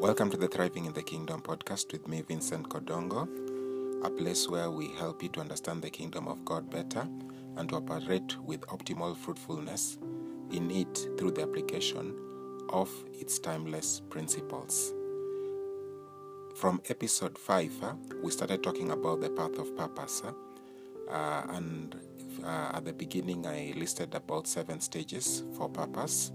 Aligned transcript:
Welcome 0.00 0.30
to 0.30 0.36
the 0.36 0.46
Thriving 0.46 0.84
in 0.84 0.92
the 0.92 1.02
Kingdom 1.02 1.42
podcast 1.42 1.90
with 1.90 2.06
me, 2.06 2.22
Vincent 2.22 2.68
Kodongo, 2.68 3.26
a 4.04 4.08
place 4.08 4.48
where 4.48 4.70
we 4.70 4.92
help 4.92 5.24
you 5.24 5.28
to 5.30 5.40
understand 5.40 5.82
the 5.82 5.90
kingdom 5.90 6.28
of 6.28 6.44
God 6.44 6.70
better 6.70 7.04
and 7.56 7.68
to 7.68 7.74
operate 7.74 8.36
with 8.38 8.60
optimal 8.68 9.16
fruitfulness 9.16 9.98
in 10.52 10.70
it 10.70 11.08
through 11.18 11.32
the 11.32 11.42
application 11.42 12.14
of 12.68 12.88
its 13.12 13.40
timeless 13.40 14.00
principles. 14.08 14.94
From 16.54 16.80
episode 16.88 17.36
5, 17.36 17.82
uh, 17.82 17.94
we 18.22 18.30
started 18.30 18.62
talking 18.62 18.92
about 18.92 19.20
the 19.20 19.30
path 19.30 19.58
of 19.58 19.76
purpose. 19.76 20.22
Uh, 21.10 21.42
and 21.48 21.96
uh, 22.44 22.70
at 22.74 22.84
the 22.84 22.92
beginning, 22.92 23.48
I 23.48 23.74
listed 23.76 24.14
about 24.14 24.46
seven 24.46 24.80
stages 24.80 25.42
for 25.56 25.68
purpose, 25.68 26.30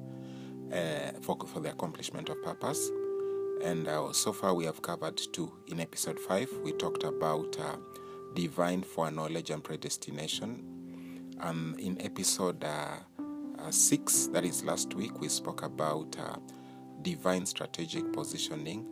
uh, 0.70 1.14
for, 1.22 1.38
for 1.48 1.62
the 1.62 1.70
accomplishment 1.72 2.28
of 2.28 2.44
purpose 2.44 2.92
and 3.64 3.88
uh, 3.88 4.12
so 4.12 4.34
far 4.34 4.54
we 4.54 4.66
have 4.66 4.82
covered 4.82 5.18
two. 5.32 5.52
In 5.68 5.80
episode 5.80 6.20
5, 6.20 6.50
we 6.64 6.74
talked 6.74 7.04
about 7.04 7.58
uh, 7.60 7.78
divine 8.34 8.84
foreknowledge 8.84 9.50
and 9.50 9.64
predestination. 9.64 11.36
And 11.40 11.80
in 11.80 12.00
episode 12.02 12.64
uh, 12.64 12.98
uh 13.60 13.72
6, 13.72 14.28
that 14.28 14.44
is 14.44 14.64
last 14.64 14.94
week, 14.94 15.20
we 15.22 15.30
spoke 15.30 15.64
about 15.64 16.18
uh, 16.20 16.36
divine 17.02 17.46
strategic 17.46 18.12
positioning 18.12 18.86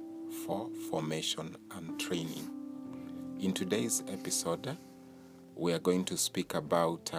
for 0.46 0.70
formation 0.90 1.58
and 1.76 2.00
training. 2.00 2.50
In 3.40 3.52
today's 3.54 4.04
episode, 4.08 4.78
we 5.56 5.74
are 5.74 5.80
going 5.80 6.06
to 6.06 6.18
speak 6.18 6.54
about 6.54 7.12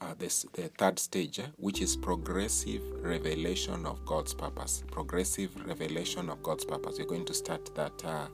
uh, 0.00 0.14
this, 0.18 0.46
the 0.54 0.68
third 0.78 0.98
stage, 0.98 1.40
which 1.56 1.80
is 1.82 1.96
progressive 1.96 2.82
revelation 3.02 3.84
of 3.86 4.04
God's 4.06 4.32
purpose. 4.32 4.82
Progressive 4.90 5.50
revelation 5.66 6.30
of 6.30 6.42
God's 6.42 6.64
purpose. 6.64 6.98
We're 6.98 7.06
going 7.06 7.26
to 7.26 7.34
start 7.34 7.74
that 7.74 8.04
uh, 8.04 8.26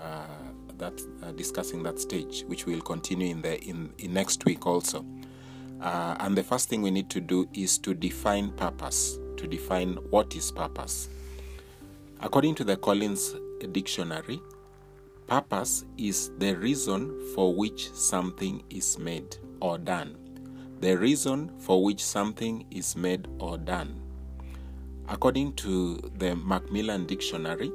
uh, 0.00 0.26
that 0.78 1.00
uh, 1.22 1.32
discussing 1.32 1.82
that 1.82 1.98
stage, 1.98 2.44
which 2.46 2.66
we'll 2.66 2.80
continue 2.80 3.30
in 3.30 3.42
the 3.42 3.60
in, 3.62 3.92
in 3.98 4.14
next 4.14 4.44
week 4.44 4.66
also. 4.66 5.04
Uh, 5.80 6.16
and 6.20 6.36
the 6.36 6.42
first 6.42 6.68
thing 6.68 6.82
we 6.82 6.90
need 6.90 7.10
to 7.10 7.20
do 7.20 7.48
is 7.52 7.78
to 7.78 7.94
define 7.94 8.52
purpose. 8.52 9.18
To 9.38 9.46
define 9.46 9.94
what 10.10 10.36
is 10.36 10.52
purpose. 10.52 11.08
According 12.20 12.54
to 12.56 12.64
the 12.64 12.76
Collins 12.76 13.34
Dictionary, 13.72 14.40
purpose 15.26 15.84
is 15.98 16.30
the 16.38 16.54
reason 16.54 17.32
for 17.34 17.52
which 17.52 17.90
something 17.92 18.62
is 18.70 18.98
made 18.98 19.36
or 19.60 19.78
done 19.78 20.16
the 20.82 20.98
reason 20.98 21.48
for 21.60 21.80
which 21.84 22.04
something 22.04 22.66
is 22.72 22.96
made 22.96 23.28
or 23.38 23.56
done. 23.56 24.00
According 25.08 25.54
to 25.54 25.96
the 26.18 26.34
Macmillan 26.34 27.06
Dictionary, 27.06 27.70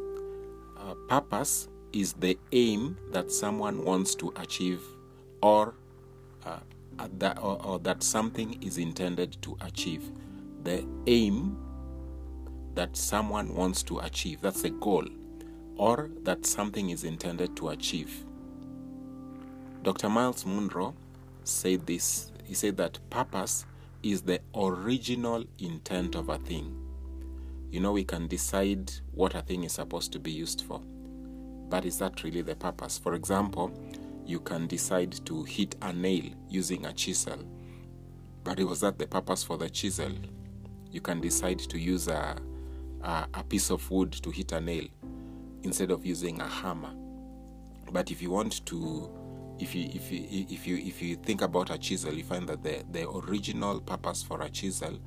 uh, 0.78 0.94
purpose 1.08 1.70
is 1.94 2.12
the 2.14 2.38
aim 2.52 2.98
that 3.12 3.32
someone 3.32 3.86
wants 3.86 4.14
to 4.16 4.34
achieve 4.36 4.82
or, 5.42 5.74
uh, 6.46 6.60
that, 7.18 7.42
or, 7.42 7.66
or 7.66 7.80
that 7.80 8.04
something 8.04 8.62
is 8.62 8.78
intended 8.78 9.42
to 9.42 9.56
achieve. 9.62 10.12
The 10.64 10.86
aim 11.08 11.58
that 12.76 12.98
someone 12.98 13.56
wants 13.56 13.84
to 13.84 14.00
achieve, 14.00 14.42
that's 14.42 14.66
a 14.66 14.70
goal, 14.70 15.08
or 15.78 16.10
that 16.24 16.46
something 16.46 16.90
is 16.90 17.06
intended 17.06 17.56
to 17.56 17.70
achieve. 17.70 18.26
Dr. 19.82 20.10
Myles 20.10 20.46
Munroe 20.46 20.94
said 21.46 21.88
this 21.88 22.34
he 22.48 22.54
said 22.54 22.78
that 22.78 22.98
purpose 23.10 23.66
is 24.04 24.22
the 24.22 24.40
original 24.56 25.44
intent 25.60 26.16
of 26.16 26.30
a 26.30 26.38
thing. 26.38 26.74
You 27.70 27.82
know, 27.82 27.92
we 27.92 28.06
can 28.06 28.28
decide 28.28 28.90
what 29.12 29.36
a 29.36 29.42
thing 29.42 29.66
is 29.66 29.74
supposed 29.74 30.14
to 30.14 30.20
be 30.20 30.32
used 30.32 30.62
for, 30.62 30.82
but 31.70 31.84
is 31.84 32.00
that 32.00 32.24
really 32.24 32.42
the 32.42 32.56
purpose? 32.56 32.98
For 32.98 33.16
example, 33.16 33.78
you 34.26 34.40
can 34.40 34.66
decide 34.66 35.26
to 35.26 35.44
hit 35.44 35.76
a 35.82 35.92
nail 35.92 36.24
using 36.50 36.86
a 36.86 36.94
chisel, 36.94 37.44
but 38.46 38.60
was 38.62 38.80
that 38.80 38.98
the 38.98 39.08
purpose 39.08 39.44
for 39.44 39.58
the 39.58 39.70
chisel? 39.70 40.14
You 40.90 41.02
can 41.02 41.20
decide 41.20 41.60
to 41.60 41.78
use 41.78 42.08
a, 42.08 42.38
a, 43.02 43.28
a 43.34 43.44
piece 43.44 43.70
of 43.70 43.92
wood 43.92 44.14
to 44.14 44.32
hit 44.32 44.54
a 44.54 44.62
nail 44.62 44.86
instead 45.64 45.92
of 45.92 46.06
using 46.06 46.40
a 46.40 46.48
hammer. 46.48 46.94
But 47.92 48.10
if 48.10 48.22
you 48.22 48.32
want 48.32 48.66
to 48.68 49.10
if 49.60 49.74
you 49.74 49.90
if 49.94 50.12
you 50.12 50.46
if 50.50 50.68
you 50.68 50.78
if 50.78 51.02
you 51.02 51.16
think 51.16 51.42
about 51.42 51.70
a 51.70 51.78
chisel, 51.78 52.14
you 52.14 52.24
find 52.24 52.48
that 52.50 52.64
the 52.64 52.84
the 52.92 53.10
original 53.10 53.80
purpose 53.82 54.24
for 54.24 54.42
a 54.42 54.50
chisel 54.50 55.00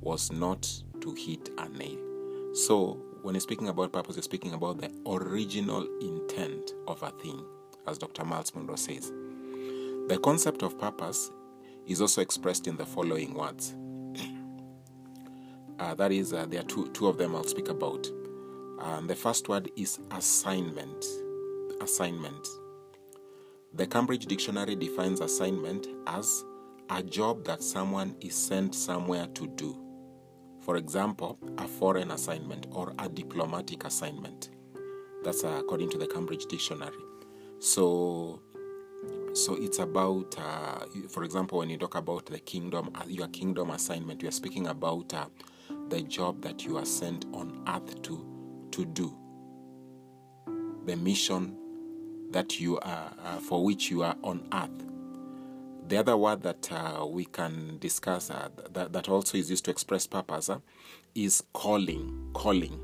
was 0.00 0.30
not 0.30 0.62
to 1.00 1.12
hit 1.14 1.50
a 1.58 1.68
nail. 1.68 1.98
So 2.54 3.02
when 3.22 3.34
you're 3.34 3.40
speaking 3.40 3.68
about 3.68 3.92
purpose, 3.92 4.16
you're 4.16 4.22
speaking 4.22 4.54
about 4.54 4.80
the 4.80 4.90
original 5.06 5.86
intent 6.00 6.72
of 6.86 7.02
a 7.02 7.10
thing, 7.10 7.44
as 7.86 7.98
Dr. 7.98 8.24
Myles 8.24 8.54
Munroe 8.54 8.76
says. 8.76 9.10
The 10.08 10.20
concept 10.22 10.62
of 10.62 10.78
purpose 10.78 11.30
is 11.86 12.00
also 12.00 12.22
expressed 12.22 12.68
in 12.68 12.76
the 12.76 12.86
following 12.86 13.34
words. 13.34 13.74
Uh, 15.78 15.94
that 15.94 16.10
is, 16.10 16.32
uh, 16.32 16.46
there 16.46 16.60
are 16.60 16.64
two, 16.64 16.88
two 16.92 17.06
of 17.06 17.18
them 17.18 17.36
I'll 17.36 17.44
speak 17.44 17.68
about. 17.68 18.08
Um, 18.78 19.06
the 19.06 19.14
first 19.14 19.50
word 19.50 19.70
is 19.76 19.98
assignment. 20.10 21.04
Assignment. 21.82 22.48
The 23.76 23.86
Cambridge 23.86 24.24
Dictionary 24.24 24.74
defines 24.74 25.20
assignment 25.20 25.86
as 26.06 26.42
a 26.88 27.02
job 27.02 27.44
that 27.44 27.62
someone 27.62 28.16
is 28.22 28.34
sent 28.34 28.74
somewhere 28.74 29.26
to 29.34 29.46
do. 29.48 29.78
For 30.60 30.78
example, 30.78 31.38
a 31.58 31.68
foreign 31.68 32.10
assignment 32.10 32.68
or 32.72 32.94
a 32.98 33.06
diplomatic 33.06 33.84
assignment. 33.84 34.48
That's 35.22 35.44
according 35.44 35.90
to 35.90 35.98
the 35.98 36.06
Cambridge 36.06 36.46
Dictionary. 36.46 36.96
So, 37.58 38.40
so 39.34 39.56
it's 39.56 39.78
about, 39.78 40.34
uh, 40.38 40.86
for 41.10 41.24
example, 41.24 41.58
when 41.58 41.68
you 41.68 41.76
talk 41.76 41.96
about 41.96 42.24
the 42.24 42.38
kingdom, 42.38 42.88
uh, 42.94 43.02
your 43.06 43.28
kingdom 43.28 43.72
assignment, 43.72 44.22
you 44.22 44.28
are 44.28 44.32
speaking 44.32 44.68
about 44.68 45.12
uh, 45.12 45.26
the 45.90 46.00
job 46.00 46.40
that 46.40 46.64
you 46.64 46.78
are 46.78 46.86
sent 46.86 47.26
on 47.34 47.62
earth 47.68 48.00
to 48.04 48.26
to 48.70 48.86
do. 48.86 49.14
The 50.86 50.96
mission 50.96 51.58
that 52.30 52.60
you 52.60 52.78
are 52.80 53.12
uh, 53.24 53.38
for 53.38 53.64
which 53.64 53.90
you 53.90 54.02
are 54.02 54.16
on 54.22 54.46
earth. 54.52 54.84
The 55.88 55.98
other 55.98 56.16
word 56.16 56.42
that 56.42 56.70
uh, 56.72 57.06
we 57.06 57.26
can 57.26 57.78
discuss 57.78 58.30
uh, 58.30 58.48
that, 58.72 58.92
that 58.92 59.08
also 59.08 59.38
is 59.38 59.50
used 59.50 59.64
to 59.66 59.70
express 59.70 60.06
purpose 60.06 60.50
uh, 60.50 60.58
is 61.14 61.42
calling. 61.52 62.30
Calling, 62.34 62.80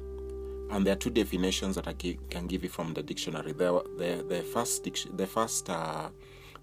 and 0.71 0.87
there 0.87 0.93
are 0.93 0.99
two 0.99 1.11
definitions 1.11 1.75
that 1.75 1.89
I 1.89 1.95
can 1.95 2.47
give 2.47 2.63
you 2.63 2.69
from 2.69 2.95
the 2.95 3.03
dictionary. 3.03 3.53
The 3.53 3.83
the, 3.99 4.25
the 4.29 4.43
first 4.43 4.89
the 5.17 5.27
first 5.27 5.69
uh, 5.69 6.11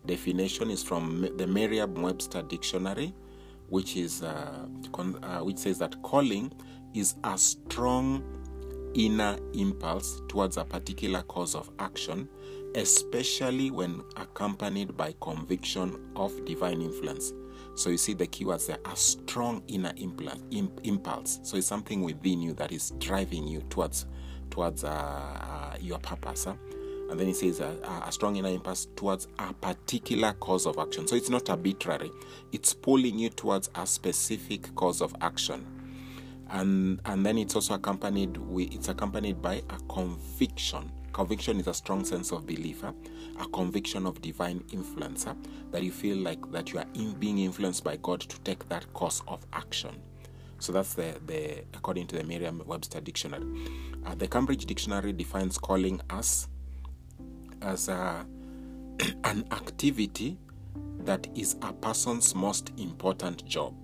definition 0.05 0.71
is 0.71 0.81
from 0.81 1.27
the 1.35 1.45
Merriam-Webster 1.45 2.43
dictionary, 2.43 3.13
which 3.67 3.97
is 3.97 4.23
uh, 4.23 4.65
con- 4.93 5.19
which 5.43 5.57
says 5.57 5.77
that 5.79 6.01
calling 6.03 6.53
is 6.93 7.15
a 7.23 7.37
strong 7.37 8.23
inner 8.95 9.37
impulse 9.53 10.21
towards 10.27 10.57
a 10.57 10.65
particular 10.65 11.21
cause 11.23 11.53
of 11.53 11.69
action 11.77 12.27
especially 12.75 13.71
when 13.71 14.03
accompanied 14.15 14.95
by 14.95 15.13
conviction 15.21 16.11
of 16.15 16.45
divine 16.45 16.81
influence. 16.81 17.33
So 17.75 17.89
you 17.89 17.97
see 17.97 18.13
the 18.13 18.27
keywords 18.27 18.67
there 18.67 18.79
a 18.85 18.95
strong 18.95 19.63
inner 19.67 19.93
impulse. 19.97 21.39
So 21.43 21.57
it's 21.57 21.67
something 21.67 22.01
within 22.01 22.41
you 22.41 22.53
that 22.53 22.71
is 22.71 22.91
driving 22.99 23.47
you 23.47 23.61
towards 23.69 24.05
towards 24.49 24.83
uh, 24.83 24.89
uh, 24.89 25.77
your 25.79 25.99
purpose. 25.99 26.45
Huh? 26.45 26.55
And 27.09 27.19
then 27.19 27.27
he 27.27 27.33
says 27.33 27.61
uh, 27.61 28.03
a 28.05 28.11
strong 28.11 28.35
inner 28.35 28.49
impulse 28.49 28.87
towards 28.95 29.27
a 29.39 29.53
particular 29.53 30.33
cause 30.33 30.65
of 30.65 30.77
action. 30.77 31.07
So 31.07 31.15
it's 31.15 31.29
not 31.29 31.49
arbitrary; 31.49 32.11
it's 32.51 32.73
pulling 32.73 33.17
you 33.17 33.29
towards 33.29 33.69
a 33.75 33.87
specific 33.87 34.75
cause 34.75 35.01
of 35.01 35.15
action. 35.21 35.65
And 36.49 36.99
and 37.05 37.25
then 37.25 37.37
it's 37.37 37.55
also 37.55 37.75
accompanied 37.75 38.37
with 38.37 38.73
it's 38.73 38.89
accompanied 38.89 39.41
by 39.41 39.61
a 39.69 39.79
conviction 39.87 40.91
Conviction 41.19 41.59
is 41.59 41.67
a 41.67 41.73
strong 41.73 42.05
sense 42.05 42.31
of 42.31 42.47
belief, 42.47 42.79
huh? 42.79 42.93
a 43.41 43.47
conviction 43.49 44.05
of 44.05 44.21
divine 44.21 44.63
influence, 44.71 45.25
huh? 45.25 45.33
that 45.69 45.83
you 45.83 45.91
feel 45.91 46.15
like 46.15 46.49
that 46.53 46.71
you 46.71 46.79
are 46.79 46.85
in 46.93 47.11
being 47.11 47.39
influenced 47.39 47.83
by 47.83 47.97
God 47.97 48.21
to 48.21 48.39
take 48.39 48.69
that 48.69 48.93
course 48.93 49.21
of 49.27 49.45
action. 49.51 50.01
So 50.59 50.71
that's 50.71 50.93
the, 50.93 51.19
the 51.25 51.65
according 51.73 52.07
to 52.07 52.15
the 52.15 52.23
Merriam-Webster 52.23 53.01
dictionary. 53.01 53.43
Uh, 54.05 54.15
the 54.15 54.29
Cambridge 54.29 54.65
Dictionary 54.65 55.11
defines 55.11 55.57
calling 55.57 55.99
as 56.09 56.47
as 57.63 57.89
a, 57.89 58.25
an 59.25 59.43
activity 59.51 60.37
that 60.99 61.27
is 61.35 61.57
a 61.63 61.73
person's 61.73 62.33
most 62.33 62.71
important 62.77 63.45
job. 63.45 63.75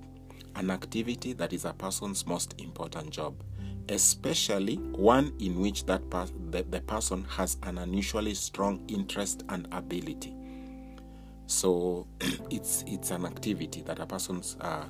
An 0.56 0.72
activity 0.72 1.34
that 1.34 1.52
is 1.52 1.66
a 1.66 1.74
person's 1.74 2.26
most 2.26 2.56
important 2.62 3.10
job 3.10 3.36
especially 3.90 4.76
one 4.76 5.34
in 5.40 5.60
which 5.60 5.86
that 5.86 6.10
per- 6.10 6.28
the, 6.50 6.64
the 6.64 6.82
person 6.82 7.24
has 7.26 7.58
an 7.64 7.78
unusually 7.78 8.34
strong 8.34 8.84
interest 8.88 9.44
and 9.50 9.68
ability. 9.72 10.36
So 11.48 12.08
it's 12.50 12.84
it's 12.88 13.12
an 13.12 13.26
activity 13.26 13.82
that 13.84 14.00
a 14.00 14.06
person's 14.06 14.58
uh, 14.62 14.86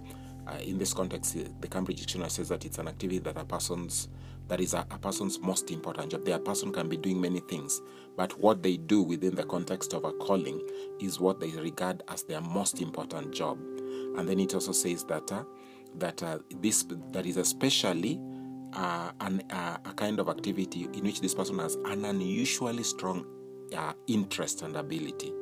uh, 0.47 0.57
in 0.63 0.77
this 0.77 0.93
context, 0.93 1.35
the 1.59 1.67
Cambridge 1.67 1.99
Dictionary 1.99 2.29
says 2.29 2.49
that 2.49 2.65
it's 2.65 2.77
an 2.77 2.87
activity 2.87 3.19
that 3.19 3.37
a 3.37 3.45
person's 3.45 4.09
that 4.47 4.59
is 4.59 4.75
a, 4.75 4.85
a, 4.91 4.99
person's 4.99 5.39
most 5.39 5.71
important 5.71 6.11
job. 6.11 6.23
Their 6.23 6.37
person 6.37 6.71
can 6.71 6.87
be 6.87 6.97
doing 6.97 7.19
many 7.19 7.39
things, 7.39 7.81
but 8.15 8.39
what 8.39 8.61
they 8.61 8.77
do 8.77 9.01
within 9.01 9.33
the 9.33 9.43
context 9.43 9.93
of 9.93 10.03
a 10.03 10.11
calling 10.13 10.61
is 11.01 11.19
what 11.19 11.39
they 11.39 11.49
regard 11.49 12.03
as 12.09 12.21
their 12.23 12.41
most 12.41 12.79
important 12.79 13.33
job. 13.33 13.57
And 14.17 14.29
then 14.29 14.39
it 14.39 14.53
also 14.53 14.71
says 14.71 15.03
that 15.05 15.31
uh, 15.31 15.43
that 15.95 16.21
uh, 16.21 16.39
this 16.61 16.85
that 17.11 17.25
is 17.25 17.37
especially 17.37 18.19
uh, 18.75 19.11
an, 19.21 19.41
uh, 19.51 19.77
a 19.85 19.93
kind 19.93 20.19
of 20.19 20.29
activity 20.29 20.87
in 20.93 21.03
which 21.03 21.21
this 21.21 21.33
person 21.33 21.59
has 21.59 21.75
an 21.85 22.05
unusually 22.05 22.83
strong 22.83 23.25
uh, 23.75 23.93
interest 24.07 24.61
and 24.61 24.75
ability. 24.75 25.33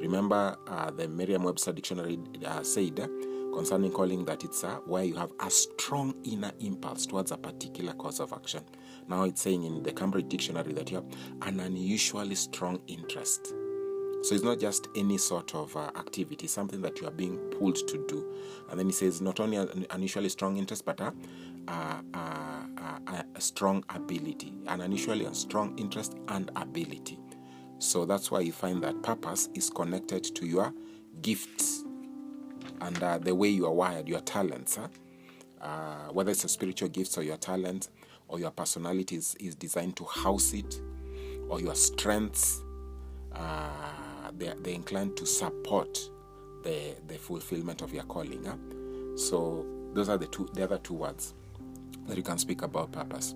Remember, 0.00 0.56
uh, 0.68 0.90
the 0.90 1.08
Merriam-Webster 1.08 1.72
dictionary 1.72 2.18
said 2.62 3.08
concerning 3.56 3.90
calling 3.90 4.24
that 4.26 4.44
it's 4.44 4.62
uh, 4.64 4.76
where 4.86 5.02
you 5.02 5.14
have 5.14 5.32
a 5.40 5.50
strong 5.50 6.14
inner 6.24 6.52
impulse 6.60 7.06
towards 7.06 7.30
a 7.30 7.38
particular 7.38 7.94
course 7.94 8.20
of 8.20 8.32
action. 8.34 8.62
Now 9.08 9.24
it's 9.24 9.40
saying 9.40 9.64
in 9.64 9.82
the 9.82 9.92
Cambridge 9.92 10.28
Dictionary 10.28 10.74
that 10.74 10.90
you 10.90 10.96
have 10.96 11.06
an 11.48 11.60
unusually 11.60 12.34
strong 12.34 12.80
interest. 12.86 13.54
So 14.22 14.34
it's 14.34 14.44
not 14.44 14.58
just 14.58 14.88
any 14.96 15.18
sort 15.18 15.54
of 15.54 15.74
uh, 15.76 15.90
activity, 15.96 16.48
something 16.48 16.82
that 16.82 17.00
you 17.00 17.06
are 17.06 17.12
being 17.12 17.38
pulled 17.58 17.76
to 17.76 18.04
do. 18.08 18.34
And 18.68 18.78
then 18.78 18.86
he 18.86 18.92
says 18.92 19.20
not 19.20 19.40
only 19.40 19.56
an 19.56 19.86
unusually 19.90 20.28
strong 20.28 20.56
interest, 20.56 20.84
but 20.84 21.00
a, 21.00 21.14
a, 21.68 22.02
a, 22.14 23.24
a 23.34 23.40
strong 23.40 23.84
ability, 23.90 24.52
and 24.66 24.80
an 24.80 24.86
unusually 24.86 25.26
strong 25.34 25.78
interest 25.78 26.16
and 26.28 26.50
ability. 26.56 27.18
So 27.78 28.04
that's 28.06 28.30
why 28.30 28.40
you 28.40 28.52
find 28.52 28.82
that 28.82 29.02
purpose 29.02 29.48
is 29.54 29.68
connected 29.70 30.24
to 30.36 30.46
your 30.46 30.72
gifts 31.22 31.84
and 32.80 33.02
uh, 33.02 33.18
the 33.18 33.34
way 33.34 33.48
you 33.48 33.66
are 33.66 33.72
wired, 33.72 34.08
your 34.08 34.20
talents. 34.20 34.76
Huh? 34.76 34.88
Uh, 35.60 36.12
whether 36.12 36.30
it's 36.30 36.44
a 36.44 36.48
spiritual 36.48 36.88
gifts 36.88 37.18
or 37.18 37.22
your 37.22 37.36
talent 37.36 37.88
or 38.28 38.38
your 38.38 38.50
personality 38.50 39.16
is, 39.16 39.34
is 39.40 39.54
designed 39.54 39.96
to 39.96 40.04
house 40.04 40.52
it, 40.52 40.80
or 41.48 41.60
your 41.60 41.74
strengths, 41.74 42.60
uh, 43.32 43.68
they're, 44.36 44.54
they're 44.56 44.74
inclined 44.74 45.16
to 45.16 45.24
support 45.24 45.98
the, 46.64 46.96
the 47.06 47.14
fulfillment 47.14 47.82
of 47.82 47.94
your 47.94 48.02
calling. 48.04 48.44
Huh? 48.44 48.56
So 49.16 49.64
those 49.92 50.08
are 50.08 50.18
the 50.18 50.26
two 50.26 50.48
the 50.52 50.64
other 50.64 50.78
two 50.78 50.94
words 50.94 51.34
that 52.06 52.16
you 52.16 52.22
can 52.22 52.38
speak 52.38 52.62
about 52.62 52.92
purpose. 52.92 53.34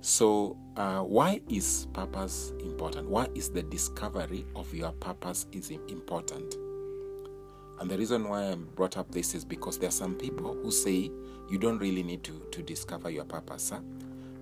So 0.00 0.56
uh, 0.76 1.00
why 1.00 1.40
is 1.48 1.86
purpose 1.92 2.52
important? 2.60 3.08
Why 3.08 3.28
is 3.34 3.50
the 3.50 3.62
discovery 3.62 4.44
of 4.56 4.72
your 4.74 4.92
purpose 4.92 5.46
is 5.52 5.70
important? 5.70 6.56
And 7.78 7.90
the 7.90 7.98
reason 7.98 8.28
why 8.28 8.50
I 8.50 8.54
brought 8.54 8.96
up 8.96 9.10
this 9.10 9.34
is 9.34 9.44
because 9.44 9.78
there 9.78 9.88
are 9.88 9.92
some 9.92 10.14
people 10.14 10.54
who 10.54 10.70
say 10.70 11.10
you 11.50 11.58
don't 11.58 11.78
really 11.78 12.02
need 12.02 12.22
to, 12.24 12.40
to 12.50 12.62
discover 12.62 13.10
your 13.10 13.24
purpose. 13.24 13.70
Huh? 13.70 13.80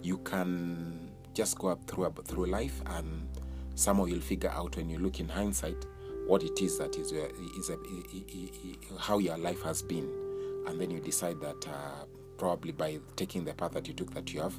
You 0.03 0.19
can 0.19 1.11
just 1.35 1.59
go 1.59 1.69
up 1.69 1.87
through 1.87 2.13
through 2.25 2.47
life, 2.47 2.81
and 2.87 3.29
somehow 3.75 4.05
you'll 4.05 4.21
figure 4.21 4.51
out 4.51 4.77
when 4.77 4.89
you 4.89 4.99
look 4.99 5.21
in 5.21 5.29
hindsight 5.29 5.87
what 6.27 6.43
it 6.43 6.61
is 6.61 6.79
that 6.79 6.97
is, 6.97 7.13
is 7.13 7.71
a, 7.71 7.79
how 8.99 9.19
your 9.19 9.37
life 9.39 9.63
has 9.63 9.83
been, 9.83 10.09
and 10.67 10.81
then 10.81 10.91
you 10.91 11.01
decide 11.01 11.41
that 11.41 11.67
uh, 11.69 12.05
probably 12.41 12.73
by 12.73 12.99
taking 13.17 13.45
the 13.45 13.53
path 13.53 13.73
that 13.73 13.87
you 13.87 13.93
took, 13.93 14.13
that 14.15 14.33
you 14.33 14.41
have 14.41 14.59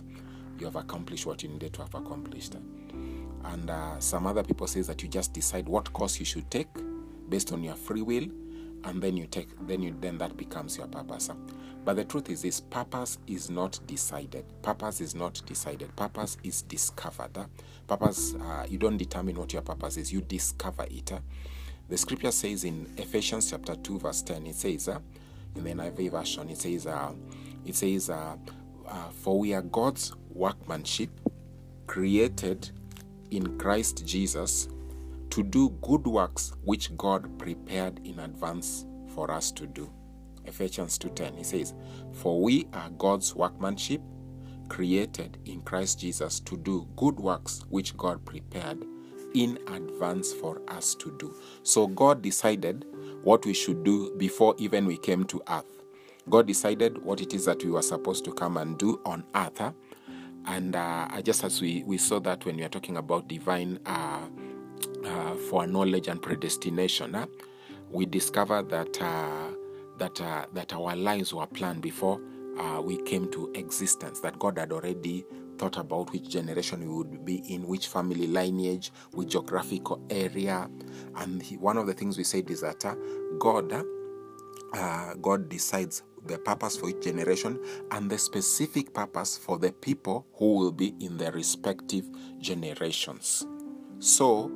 you 0.59 0.67
have 0.67 0.75
accomplished 0.75 1.25
what 1.25 1.41
you 1.41 1.49
needed 1.49 1.73
to 1.73 1.81
have 1.81 1.95
accomplished. 1.95 2.55
And 3.43 3.69
uh, 3.71 3.99
some 3.99 4.27
other 4.27 4.43
people 4.43 4.67
say 4.67 4.81
that 4.81 5.01
you 5.01 5.09
just 5.09 5.33
decide 5.33 5.67
what 5.67 5.91
course 5.91 6.19
you 6.19 6.25
should 6.25 6.49
take 6.51 6.67
based 7.29 7.51
on 7.51 7.63
your 7.63 7.73
free 7.73 8.03
will 8.03 8.27
and 8.83 9.01
then 9.01 9.17
you 9.17 9.25
take 9.25 9.47
then 9.67 9.81
you 9.81 9.95
then 9.99 10.19
that 10.19 10.37
becomes 10.37 10.77
your 10.77 10.85
purpose. 10.85 11.31
But 11.83 11.95
the 11.95 12.05
truth 12.05 12.29
is 12.29 12.43
this 12.43 12.59
purpose 12.59 13.17
is 13.25 13.49
not 13.49 13.79
decided. 13.87 14.45
Purpose 14.61 15.01
is 15.01 15.15
not 15.15 15.41
decided. 15.47 15.95
Purpose 15.95 16.37
is 16.43 16.61
discovered. 16.61 17.35
Purpose 17.87 18.35
uh, 18.35 18.67
you 18.69 18.77
don't 18.77 18.97
determine 18.97 19.37
what 19.37 19.53
your 19.53 19.63
purpose 19.63 19.97
is. 19.97 20.13
You 20.13 20.21
discover 20.21 20.85
it. 20.91 21.11
The 21.89 21.97
scripture 21.97 22.31
says 22.31 22.63
in 22.63 22.93
ephesians 22.97 23.49
chapter 23.49 23.73
2 23.73 23.97
verse 23.99 24.21
10 24.21 24.45
it 24.45 24.55
says 24.55 24.87
in 25.55 25.63
the 25.63 25.69
NIV 25.71 26.11
version 26.11 26.49
it 26.49 26.57
says 26.57 26.87
uh, 26.87 27.11
it 27.65 27.75
says 27.75 28.09
uh, 28.09 28.35
uh, 28.87 29.09
for 29.09 29.39
we 29.39 29.53
are 29.53 29.61
god's 29.61 30.13
workmanship 30.33 31.09
created 31.87 32.71
in 33.31 33.57
christ 33.57 34.05
jesus 34.05 34.67
to 35.31 35.43
do 35.43 35.69
good 35.81 36.05
works 36.05 36.51
which 36.65 36.95
God 36.97 37.39
prepared 37.39 38.05
in 38.05 38.19
advance 38.19 38.85
for 39.15 39.31
us 39.31 39.49
to 39.53 39.65
do. 39.65 39.89
Ephesians 40.45 40.97
2:10 40.97 41.37
he 41.37 41.43
says, 41.43 41.73
"For 42.11 42.41
we 42.41 42.67
are 42.73 42.89
God's 42.89 43.33
workmanship, 43.33 44.01
created 44.67 45.37
in 45.45 45.61
Christ 45.61 45.99
Jesus 45.99 46.39
to 46.41 46.57
do 46.57 46.85
good 46.97 47.17
works 47.19 47.63
which 47.69 47.95
God 47.95 48.25
prepared 48.25 48.83
in 49.33 49.57
advance 49.67 50.33
for 50.33 50.61
us 50.67 50.95
to 50.95 51.11
do." 51.17 51.33
So 51.63 51.87
God 51.87 52.21
decided 52.21 52.85
what 53.23 53.45
we 53.45 53.53
should 53.53 53.83
do 53.83 54.15
before 54.17 54.55
even 54.57 54.85
we 54.85 54.97
came 54.97 55.23
to 55.25 55.41
earth. 55.49 55.65
God 56.29 56.47
decided 56.47 57.03
what 57.03 57.21
it 57.21 57.33
is 57.33 57.45
that 57.45 57.63
we 57.63 57.71
were 57.71 57.81
supposed 57.81 58.23
to 58.25 58.33
come 58.33 58.57
and 58.57 58.77
do 58.77 58.99
on 59.05 59.23
earth. 59.35 59.73
And 60.45 60.75
uh, 60.75 61.21
just 61.21 61.43
as 61.43 61.61
we, 61.61 61.83
we 61.83 61.97
saw 61.97 62.19
that 62.21 62.45
when 62.45 62.55
we 62.57 62.63
are 62.63 62.69
talking 62.69 62.97
about 62.97 63.27
divine 63.27 63.79
uh, 63.85 64.21
uh, 65.05 65.35
and 65.53 66.21
predestination, 66.21 67.15
uh, 67.15 67.25
we 67.89 68.05
discover 68.05 68.61
that 68.63 69.01
uh, 69.01 69.47
that 69.97 70.19
uh, 70.21 70.45
that 70.53 70.73
our 70.73 70.95
lives 70.95 71.33
were 71.33 71.45
planned 71.45 71.81
before 71.81 72.19
uh, 72.57 72.81
we 72.81 73.01
came 73.03 73.29
to 73.31 73.51
existence. 73.53 74.19
That 74.21 74.39
God 74.39 74.57
had 74.57 74.71
already 74.71 75.25
thought 75.61 75.77
about 75.77 76.11
which 76.11 76.27
generation 76.27 76.79
we 76.79 76.87
would 76.87 77.23
be 77.23 77.35
in, 77.53 77.67
which 77.67 77.87
family 77.87 78.25
lineage, 78.25 78.91
which 79.11 79.29
geographical 79.29 80.03
area, 80.09 80.67
and 81.17 81.39
he, 81.43 81.55
one 81.55 81.77
of 81.77 81.85
the 81.85 81.93
things 81.93 82.17
we 82.17 82.23
said 82.23 82.49
is 82.49 82.61
that 82.61 82.83
uh, 82.83 82.95
God. 83.37 83.71
God 85.21 85.49
decides 85.49 86.01
the 86.25 86.37
purpose 86.37 86.77
for 86.77 86.89
each 86.89 87.01
generation 87.01 87.59
and 87.91 88.09
the 88.09 88.17
specific 88.17 88.93
purpose 88.93 89.37
for 89.37 89.57
the 89.59 89.71
people 89.73 90.25
who 90.35 90.55
will 90.55 90.71
be 90.71 90.95
in 91.01 91.17
their 91.17 91.33
respective 91.33 92.05
generations. 92.39 93.45
So, 93.99 94.49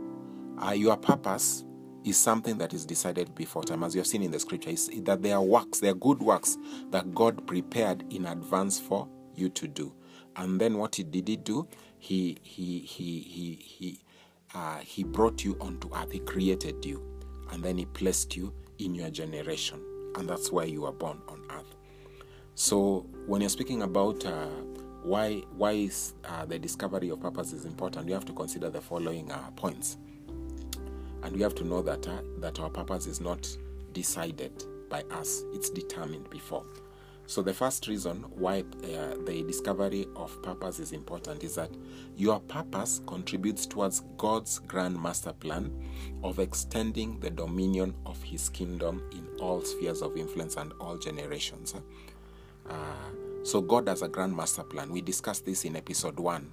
uh, 0.65 0.71
your 0.71 0.95
purpose 0.95 1.65
is 2.05 2.17
something 2.17 2.57
that 2.59 2.73
is 2.73 2.85
decided 2.85 3.35
before 3.35 3.63
time, 3.63 3.83
as 3.83 3.93
you 3.93 3.99
have 3.99 4.07
seen 4.07 4.23
in 4.23 4.31
the 4.31 4.39
scripture, 4.39 4.69
is 4.69 4.89
that 5.03 5.21
there 5.21 5.35
are 5.35 5.43
works, 5.43 5.81
there 5.81 5.91
are 5.91 5.95
good 5.95 6.21
works 6.23 6.57
that 6.91 7.13
God 7.13 7.45
prepared 7.45 8.05
in 8.09 8.25
advance 8.25 8.79
for 8.79 9.07
you 9.35 9.49
to 9.49 9.67
do. 9.67 9.93
And 10.37 10.59
then 10.59 10.77
what 10.77 10.95
he 10.95 11.03
did 11.03 11.27
he 11.27 11.37
do? 11.37 11.67
He 11.99 12.37
he 12.41 12.79
he 12.79 13.19
he 13.19 13.55
he 13.55 13.99
uh, 14.53 14.77
he 14.79 15.03
brought 15.03 15.43
you 15.43 15.57
onto 15.59 15.93
earth. 15.95 16.11
He 16.11 16.19
created 16.19 16.85
you, 16.85 17.01
and 17.51 17.63
then 17.63 17.77
he 17.77 17.85
placed 17.85 18.35
you 18.35 18.53
in 18.79 18.95
your 18.95 19.09
generation, 19.09 19.81
and 20.17 20.29
that's 20.29 20.51
why 20.51 20.65
you 20.65 20.85
are 20.85 20.93
born 20.93 21.21
on 21.27 21.41
earth. 21.51 21.75
So 22.55 23.05
when 23.25 23.41
you're 23.41 23.49
speaking 23.49 23.81
about 23.81 24.25
uh, 24.25 24.47
why 25.03 25.43
why 25.55 25.71
is, 25.71 26.13
uh, 26.25 26.45
the 26.45 26.59
discovery 26.59 27.09
of 27.09 27.19
purpose 27.19 27.53
is 27.53 27.65
important, 27.65 28.07
you 28.07 28.13
have 28.13 28.25
to 28.25 28.33
consider 28.33 28.69
the 28.69 28.81
following 28.81 29.31
uh, 29.31 29.51
points 29.55 29.97
and 31.25 31.35
we 31.35 31.41
have 31.41 31.55
to 31.55 31.63
know 31.63 31.81
that 31.81 32.07
uh, 32.07 32.21
that 32.37 32.59
our 32.59 32.69
purpose 32.69 33.07
is 33.07 33.19
not 33.19 33.47
decided 33.93 34.63
by 34.89 35.01
us 35.11 35.43
it's 35.53 35.69
determined 35.69 36.29
before 36.29 36.63
so 37.27 37.41
the 37.41 37.53
first 37.53 37.87
reason 37.87 38.23
why 38.35 38.59
uh, 38.59 39.15
the 39.25 39.43
discovery 39.47 40.07
of 40.15 40.41
purpose 40.43 40.79
is 40.79 40.91
important 40.91 41.43
is 41.43 41.55
that 41.55 41.71
your 42.15 42.39
purpose 42.41 43.01
contributes 43.07 43.65
towards 43.65 44.01
god's 44.17 44.59
grand 44.59 45.01
master 45.01 45.33
plan 45.33 45.71
of 46.23 46.39
extending 46.39 47.19
the 47.19 47.29
dominion 47.29 47.95
of 48.05 48.21
his 48.21 48.49
kingdom 48.49 49.01
in 49.11 49.27
all 49.39 49.61
spheres 49.61 50.01
of 50.01 50.15
influence 50.17 50.55
and 50.57 50.71
all 50.79 50.97
generations. 50.97 51.75
Uh, 52.69 52.73
so 53.43 53.61
god 53.61 53.87
has 53.87 54.01
a 54.01 54.07
grand 54.07 54.35
master 54.35 54.63
plan. 54.63 54.91
We 54.91 55.01
discussed 55.01 55.45
this 55.45 55.65
in 55.65 55.75
episode 55.75 56.19
1 56.19 56.51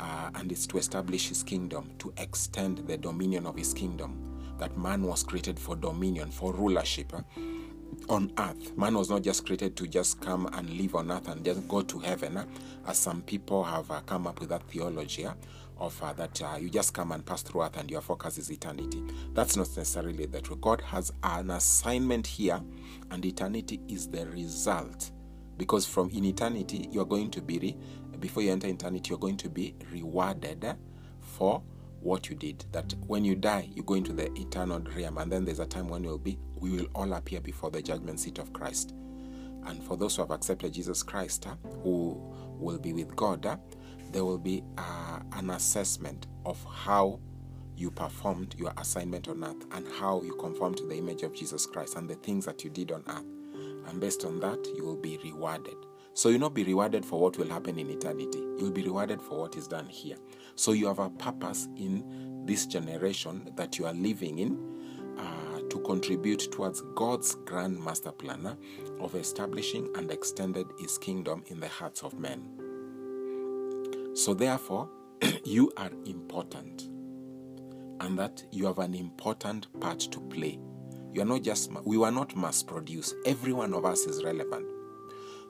uh, 0.00 0.30
and 0.34 0.50
it's 0.50 0.66
to 0.66 0.78
establish 0.78 1.28
his 1.28 1.42
kingdom, 1.42 1.90
to 1.98 2.12
extend 2.18 2.78
the 2.86 2.96
dominion 2.96 3.46
of 3.46 3.56
his 3.56 3.72
kingdom. 3.72 4.20
That 4.58 4.76
man 4.78 5.02
was 5.02 5.22
created 5.22 5.58
for 5.58 5.76
dominion, 5.76 6.30
for 6.30 6.52
rulership. 6.52 7.12
Uh, 7.12 7.22
on 8.08 8.32
earth. 8.38 8.76
Man 8.76 8.94
was 8.94 9.10
not 9.10 9.22
just 9.22 9.46
created 9.46 9.76
to 9.76 9.86
just 9.86 10.20
come 10.20 10.46
and 10.52 10.68
live 10.70 10.94
on 10.94 11.10
earth 11.10 11.28
and 11.28 11.44
just 11.44 11.66
go 11.68 11.82
to 11.82 11.98
heaven, 11.98 12.36
uh, 12.36 12.44
as 12.86 12.98
some 12.98 13.22
people 13.22 13.64
have 13.64 13.90
uh, 13.90 14.00
come 14.00 14.26
up 14.26 14.40
with 14.40 14.50
that 14.50 14.62
theology 14.64 15.26
uh, 15.26 15.34
of 15.78 16.00
uh, 16.02 16.12
that 16.12 16.40
you 16.60 16.70
just 16.70 16.94
come 16.94 17.12
and 17.12 17.26
pass 17.26 17.42
through 17.42 17.62
earth 17.62 17.76
and 17.76 17.90
your 17.90 18.00
focus 18.00 18.38
is 18.38 18.50
eternity. 18.50 19.02
That's 19.32 19.56
not 19.56 19.68
necessarily 19.76 20.26
the 20.26 20.40
truth. 20.40 20.60
God 20.60 20.80
has 20.82 21.12
an 21.22 21.50
assignment 21.50 22.26
here, 22.26 22.60
and 23.10 23.24
eternity 23.24 23.80
is 23.88 24.08
the 24.08 24.26
result 24.26 25.10
because 25.56 25.86
from 25.86 26.10
in 26.10 26.24
eternity 26.24 26.88
you 26.90 27.00
are 27.00 27.06
going 27.06 27.30
to 27.30 27.40
be 27.40 27.58
re- 27.58 27.76
before 28.20 28.42
you 28.42 28.52
enter 28.52 28.68
eternity, 28.68 29.10
you're 29.10 29.18
going 29.18 29.36
to 29.36 29.50
be 29.50 29.74
rewarded 29.92 30.64
for 31.20 31.62
what 32.04 32.28
you 32.30 32.36
did. 32.36 32.64
That 32.72 32.94
when 33.06 33.24
you 33.24 33.34
die, 33.34 33.68
you 33.74 33.82
go 33.82 33.94
into 33.94 34.12
the 34.12 34.32
eternal 34.40 34.80
realm, 34.96 35.18
and 35.18 35.32
then 35.32 35.44
there's 35.44 35.60
a 35.60 35.66
time 35.66 35.88
when 35.88 36.04
you'll 36.04 36.18
be, 36.18 36.38
we 36.56 36.70
will 36.70 36.86
all 36.94 37.12
appear 37.14 37.40
before 37.40 37.70
the 37.70 37.82
judgment 37.82 38.20
seat 38.20 38.38
of 38.38 38.52
Christ. 38.52 38.94
and 39.66 39.82
for 39.84 39.96
those 39.96 40.16
who 40.16 40.22
have 40.22 40.30
accepted 40.30 40.72
Jesus 40.72 41.02
Christ, 41.02 41.46
uh, 41.46 41.54
who 41.82 42.20
will 42.58 42.78
be 42.78 42.92
with 42.92 43.14
God, 43.16 43.46
uh, 43.46 43.56
there 44.12 44.24
will 44.24 44.38
be 44.38 44.62
uh, 44.78 45.20
an 45.32 45.50
assessment 45.50 46.26
of 46.44 46.62
how 46.64 47.18
you 47.76 47.90
performed 47.90 48.54
your 48.58 48.72
assignment 48.78 49.28
on 49.28 49.42
earth 49.42 49.64
and 49.72 49.86
how 49.98 50.22
you 50.22 50.34
conformed 50.36 50.76
to 50.76 50.86
the 50.86 50.96
image 50.96 51.22
of 51.22 51.34
Jesus 51.34 51.66
Christ 51.66 51.96
and 51.96 52.08
the 52.08 52.14
things 52.16 52.44
that 52.44 52.62
you 52.62 52.70
did 52.70 52.92
on 52.92 53.02
earth. 53.08 53.24
And 53.88 54.00
based 54.00 54.24
on 54.24 54.40
that, 54.40 54.64
you 54.76 54.84
will 54.84 54.96
be 54.96 55.18
rewarded. 55.24 55.74
So 56.14 56.28
you'll 56.28 56.40
not 56.40 56.54
be 56.54 56.62
rewarded 56.62 57.04
for 57.04 57.20
what 57.20 57.36
will 57.36 57.48
happen 57.48 57.78
in 57.78 57.90
eternity. 57.90 58.38
You'll 58.58 58.70
be 58.70 58.84
rewarded 58.84 59.20
for 59.20 59.40
what 59.40 59.56
is 59.56 59.66
done 59.66 59.86
here. 59.86 60.16
So 60.54 60.72
you 60.72 60.86
have 60.86 61.00
a 61.00 61.10
purpose 61.10 61.68
in 61.76 62.44
this 62.46 62.66
generation 62.66 63.50
that 63.56 63.78
you 63.78 63.86
are 63.86 63.92
living 63.92 64.38
in 64.38 64.74
uh, 65.18 65.60
to 65.68 65.78
contribute 65.80 66.52
towards 66.52 66.82
God's 66.94 67.34
grand 67.34 67.82
master 67.82 68.12
planner 68.12 68.56
of 69.00 69.16
establishing 69.16 69.90
and 69.96 70.10
extended 70.10 70.66
his 70.78 70.98
kingdom 70.98 71.42
in 71.48 71.58
the 71.58 71.68
hearts 71.68 72.02
of 72.04 72.18
men. 72.18 72.48
So 74.14 74.34
therefore, 74.34 74.88
you 75.44 75.72
are 75.76 75.90
important 76.06 76.88
and 78.00 78.18
that 78.18 78.44
you 78.52 78.66
have 78.66 78.78
an 78.78 78.94
important 78.94 79.66
part 79.80 79.98
to 79.98 80.20
play. 80.20 80.60
You 81.12 81.22
are 81.22 81.26
not 81.26 81.42
just, 81.42 81.72
we 81.84 81.96
were 81.96 82.10
not 82.10 82.36
mass 82.36 82.62
produced. 82.62 83.14
Every 83.26 83.52
one 83.52 83.72
of 83.72 83.84
us 83.84 84.06
is 84.06 84.22
relevant. 84.24 84.66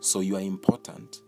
So 0.04 0.20
you 0.20 0.37
are 0.37 0.40
important 0.40 1.23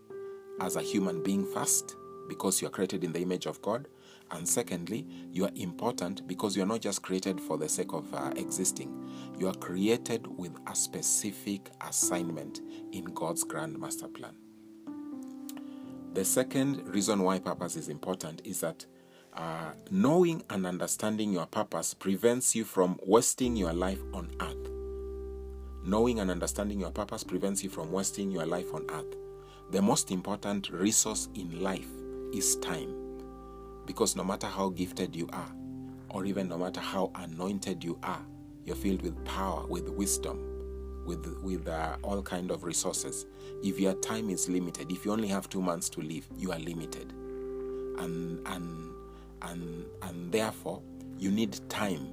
as 0.61 0.75
a 0.75 0.83
human 0.83 1.23
being 1.23 1.47
first 1.51 1.95
because 2.29 2.61
you 2.61 2.67
are 2.67 2.71
created 2.71 3.03
in 3.03 3.11
the 3.11 3.19
image 3.19 3.47
of 3.47 3.59
God. 3.63 3.87
And 4.29 4.47
secondly, 4.47 5.07
you 5.31 5.45
are 5.45 5.51
important 5.55 6.27
because 6.27 6.55
you 6.55 6.61
are 6.61 6.67
not 6.67 6.81
just 6.81 7.01
created 7.01 7.41
for 7.41 7.57
the 7.57 7.67
sake 7.67 7.91
of 7.93 8.13
uh, 8.13 8.33
existing. 8.35 9.09
You 9.39 9.47
are 9.47 9.55
created 9.55 10.27
with 10.27 10.55
a 10.67 10.75
specific 10.75 11.71
assignment 11.81 12.61
in 12.91 13.05
God's 13.05 13.43
grand 13.43 13.79
master 13.79 14.07
plan. 14.07 14.35
The 16.13 16.23
second 16.23 16.87
reason 16.87 17.23
why 17.23 17.39
purpose 17.39 17.77
is 17.77 17.89
important 17.89 18.43
is 18.45 18.59
that 18.59 18.85
uh, 19.33 19.71
knowing 19.89 20.43
and 20.51 20.67
understanding 20.67 21.33
your 21.33 21.47
purpose 21.47 21.95
prevents 21.95 22.55
you 22.55 22.63
from 22.63 22.99
wasting 23.03 23.55
your 23.55 23.73
life 23.73 24.01
on 24.13 24.29
earth. 24.39 24.76
Knowing 25.87 26.19
and 26.19 26.29
understanding 26.29 26.81
your 26.81 26.91
purpose 26.91 27.23
prevents 27.23 27.63
you 27.63 27.69
from 27.69 27.93
wasting 27.93 28.29
your 28.29 28.45
life 28.45 28.73
on 28.73 28.85
earth. 28.89 29.15
The 29.71 29.81
most 29.81 30.11
important 30.11 30.69
resource 30.69 31.29
in 31.33 31.63
life 31.63 31.87
is 32.33 32.57
time. 32.57 32.93
Because 33.85 34.13
no 34.13 34.25
matter 34.25 34.47
how 34.47 34.67
gifted 34.67 35.15
you 35.15 35.29
are, 35.31 35.49
or 36.09 36.25
even 36.25 36.49
no 36.49 36.57
matter 36.57 36.81
how 36.81 37.09
anointed 37.15 37.85
you 37.85 37.97
are, 38.03 38.21
you're 38.65 38.75
filled 38.75 39.01
with 39.01 39.23
power, 39.23 39.65
with 39.65 39.87
wisdom, 39.87 41.05
with, 41.05 41.25
with 41.41 41.69
uh, 41.69 41.95
all 42.01 42.21
kind 42.21 42.51
of 42.51 42.65
resources. 42.65 43.25
If 43.63 43.79
your 43.79 43.93
time 43.93 44.29
is 44.29 44.49
limited, 44.49 44.91
if 44.91 45.05
you 45.05 45.13
only 45.13 45.29
have 45.29 45.47
two 45.47 45.61
months 45.61 45.87
to 45.91 46.01
live, 46.01 46.27
you 46.37 46.51
are 46.51 46.59
limited. 46.59 47.13
And, 47.13 48.45
and, 48.45 48.91
and, 49.41 49.85
and 50.01 50.33
therefore, 50.33 50.81
you 51.17 51.31
need 51.31 51.57
time 51.69 52.09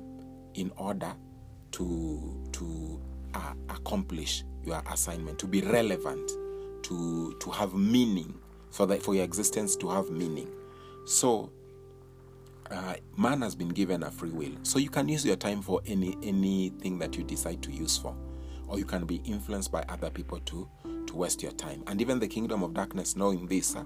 in 0.55 0.71
order 0.77 1.13
to, 1.73 2.41
to 2.53 3.01
uh, 3.35 3.55
accomplish 3.69 4.45
your 4.65 4.83
assignment, 4.91 5.39
to 5.41 5.47
be 5.47 5.61
relevant, 5.61 6.31
to, 6.85 7.37
to 7.41 7.51
have 7.51 7.75
meaning, 7.75 8.35
for, 8.71 8.87
that, 8.87 9.03
for 9.03 9.15
your 9.15 9.25
existence 9.25 9.77
to 9.77 9.89
have 9.89 10.11
meaning. 10.11 10.49
So, 11.07 11.51
uh, 12.71 12.95
man 13.17 13.43
has 13.43 13.55
been 13.55 13.69
given 13.69 14.03
a 14.03 14.11
free 14.11 14.31
will. 14.31 14.53
So 14.63 14.79
you 14.79 14.91
can 14.91 15.09
use 15.09 15.25
your 15.25 15.37
time 15.37 15.63
for 15.63 15.81
any 15.87 16.17
anything 16.23 16.99
that 16.99 17.17
you 17.17 17.23
decide 17.25 17.63
to 17.63 17.71
use 17.71 17.97
for. 17.99 18.17
Or 18.67 18.79
you 18.79 18.85
can 18.87 19.05
be 19.05 19.17
influenced 19.27 19.71
by 19.71 19.85
other 19.89 20.11
people 20.11 20.41
to, 20.41 20.69
to 21.07 21.15
waste 21.15 21.43
your 21.43 21.53
time. 21.53 21.85
And 21.87 22.01
even 22.01 22.19
the 22.19 22.29
kingdom 22.29 22.63
of 22.63 22.73
darkness, 22.73 23.15
knowing 23.17 23.47
this, 23.47 23.77
uh, 23.77 23.85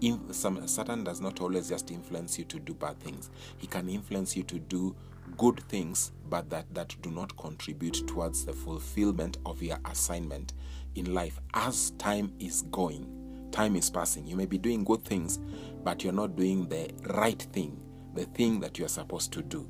in, 0.00 0.32
some, 0.32 0.68
Satan 0.68 1.02
does 1.02 1.20
not 1.20 1.40
always 1.40 1.68
just 1.68 1.90
influence 1.90 2.38
you 2.38 2.44
to 2.44 2.58
do 2.60 2.74
bad 2.74 3.00
things. 3.00 3.30
He 3.56 3.66
can 3.66 3.88
influence 3.88 4.36
you 4.36 4.42
to 4.44 4.58
do 4.58 4.94
good 5.36 5.60
things, 5.68 6.12
but 6.28 6.50
that, 6.50 6.72
that 6.74 6.94
do 7.02 7.10
not 7.10 7.36
contribute 7.36 8.06
towards 8.06 8.44
the 8.44 8.52
fulfillment 8.52 9.38
of 9.46 9.62
your 9.62 9.78
assignment 9.84 10.54
in 10.94 11.14
life 11.14 11.38
as 11.54 11.90
time 11.92 12.32
is 12.38 12.62
going 12.70 13.18
time 13.50 13.76
is 13.76 13.90
passing. 13.90 14.26
You 14.26 14.36
may 14.36 14.46
be 14.46 14.58
doing 14.58 14.84
good 14.84 15.04
things, 15.04 15.38
but 15.84 16.04
you're 16.04 16.12
not 16.12 16.36
doing 16.36 16.68
the 16.68 16.90
right 17.14 17.40
thing, 17.52 17.80
the 18.14 18.24
thing 18.26 18.60
that 18.60 18.78
you're 18.78 18.88
supposed 18.88 19.32
to 19.32 19.42
do. 19.42 19.68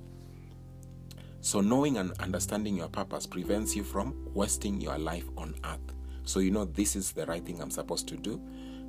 So, 1.41 1.61
knowing 1.61 1.97
and 1.99 2.13
understanding 2.21 2.77
your 2.77 2.89
purpose 2.89 3.27
prevents 3.27 3.77
you 3.77 3.85
from 3.85 4.15
wasting 4.35 4.81
your 4.81 4.99
life 4.99 5.25
on 5.37 5.55
earth. 5.65 5.95
So, 6.25 6.41
you 6.41 6.51
know, 6.51 6.65
this 6.65 6.97
is 6.97 7.13
the 7.13 7.25
right 7.27 7.45
thing 7.45 7.63
I'm 7.63 7.71
supposed 7.71 8.09
to 8.09 8.17
do. 8.17 8.43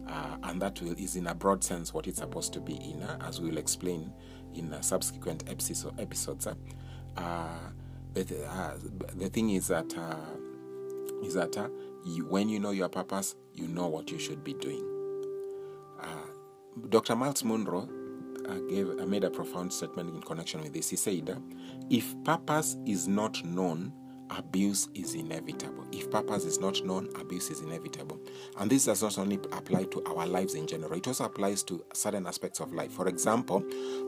Uh, 0.08 0.38
and 0.44 0.60
that 0.62 0.82
will, 0.82 0.94
is 0.98 1.16
in 1.16 1.28
a 1.28 1.36
broad 1.36 1.64
sense 1.64 1.94
what 1.94 2.08
it's 2.08 2.18
supposed 2.18 2.52
to 2.54 2.60
be 2.60 2.74
in, 2.74 3.04
uh, 3.04 3.20
as 3.22 3.40
we 3.40 3.50
will 3.52 3.60
explain 3.60 4.12
in 4.56 4.74
uh, 4.74 4.82
subsequent 4.82 5.44
episode, 5.50 6.00
episodes. 6.00 6.48
Uh, 6.48 7.48
the, 8.14 8.46
uh, 8.50 8.78
the 9.16 9.30
thing 9.30 9.52
is 9.52 9.68
that 9.68 9.98
uh, 9.98 10.16
is 11.24 11.34
that 11.34 11.56
you, 12.06 12.26
when 12.26 12.50
you 12.50 12.60
know 12.60 12.72
your 12.72 12.90
purpose, 12.90 13.36
you 13.54 13.68
know 13.68 13.88
what 13.88 14.10
you 14.12 14.20
should 14.20 14.44
be 14.44 14.54
doing. 14.54 14.86
Uh, 16.02 16.86
Dr. 16.90 17.16
Myles 17.16 17.44
Munroe 17.44 17.90
uh, 18.48 18.60
gave, 18.70 18.90
uh, 19.00 19.06
made 19.06 19.24
a 19.24 19.30
profound 19.30 19.72
statement 19.72 20.10
in 20.10 20.22
connection 20.22 20.62
with 20.62 20.74
this. 20.74 20.90
He 20.90 20.96
said, 20.96 21.42
If 21.90 22.16
purpose 22.24 22.78
is 22.86 23.08
not 23.08 23.44
known, 23.44 23.94
abuse 24.32 24.90
is 24.94 25.16
inevitable. 25.16 25.86
If 25.92 26.12
purpose 26.12 26.46
is 26.46 26.60
not 26.60 26.84
known, 26.84 27.10
abuse 27.20 27.50
is 27.50 27.62
inevitable. 27.62 28.20
And 28.58 28.70
this 28.70 28.86
does 28.86 29.02
not 29.02 29.18
only 29.18 29.36
apply 29.52 29.86
to 29.86 30.04
our 30.06 30.26
lives 30.26 30.56
in 30.56 30.68
general, 30.68 30.94
it 30.94 31.08
also 31.08 31.26
applies 31.26 31.64
to 31.64 31.84
certain 31.94 32.28
aspects 32.28 32.60
of 32.60 32.74
life. 32.74 32.92
For 32.92 33.08
example, 33.08 33.60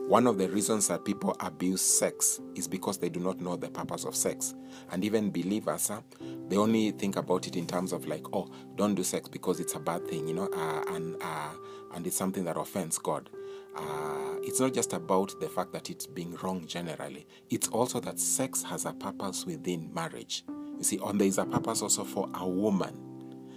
one 0.06 0.26
of 0.26 0.38
the 0.38 0.48
reasons 0.48 0.88
that 0.88 1.04
people 1.04 1.36
abuse 1.40 1.80
sex 1.80 2.40
is 2.54 2.68
because 2.68 2.98
they 2.98 3.08
do 3.08 3.20
not 3.20 3.40
know 3.40 3.56
the 3.56 3.68
purpose 3.68 4.04
of 4.04 4.14
sex. 4.14 4.54
And 4.90 5.04
even 5.04 5.30
believers, 5.30 5.90
uh, 5.90 6.00
they 6.48 6.56
only 6.56 6.92
think 6.92 7.16
about 7.16 7.46
it 7.46 7.56
in 7.56 7.66
terms 7.66 7.92
of 7.92 8.06
like, 8.06 8.24
oh, 8.32 8.50
don't 8.76 8.94
do 8.94 9.02
sex 9.02 9.28
because 9.28 9.60
it's 9.60 9.74
a 9.74 9.80
bad 9.80 10.06
thing, 10.08 10.28
you 10.28 10.34
know, 10.34 10.48
uh, 10.52 10.84
and 10.94 11.16
uh, 11.22 11.52
and 11.94 12.06
it's 12.06 12.16
something 12.16 12.44
that 12.44 12.56
offends 12.56 12.98
God. 12.98 13.28
Uh, 13.74 14.36
it's 14.42 14.60
not 14.60 14.74
just 14.74 14.92
about 14.92 15.38
the 15.40 15.48
fact 15.48 15.72
that 15.72 15.88
it's 15.90 16.06
being 16.06 16.36
wrong 16.42 16.66
generally. 16.66 17.26
It's 17.50 17.68
also 17.68 18.00
that 18.00 18.18
sex 18.18 18.62
has 18.64 18.84
a 18.84 18.92
purpose 18.92 19.46
within 19.46 19.92
marriage. 19.94 20.44
You 20.76 20.84
see, 20.84 20.98
and 21.04 21.20
there 21.20 21.28
is 21.28 21.38
a 21.38 21.44
purpose 21.44 21.82
also 21.82 22.04
for 22.04 22.28
a 22.34 22.46
woman. 22.46 23.11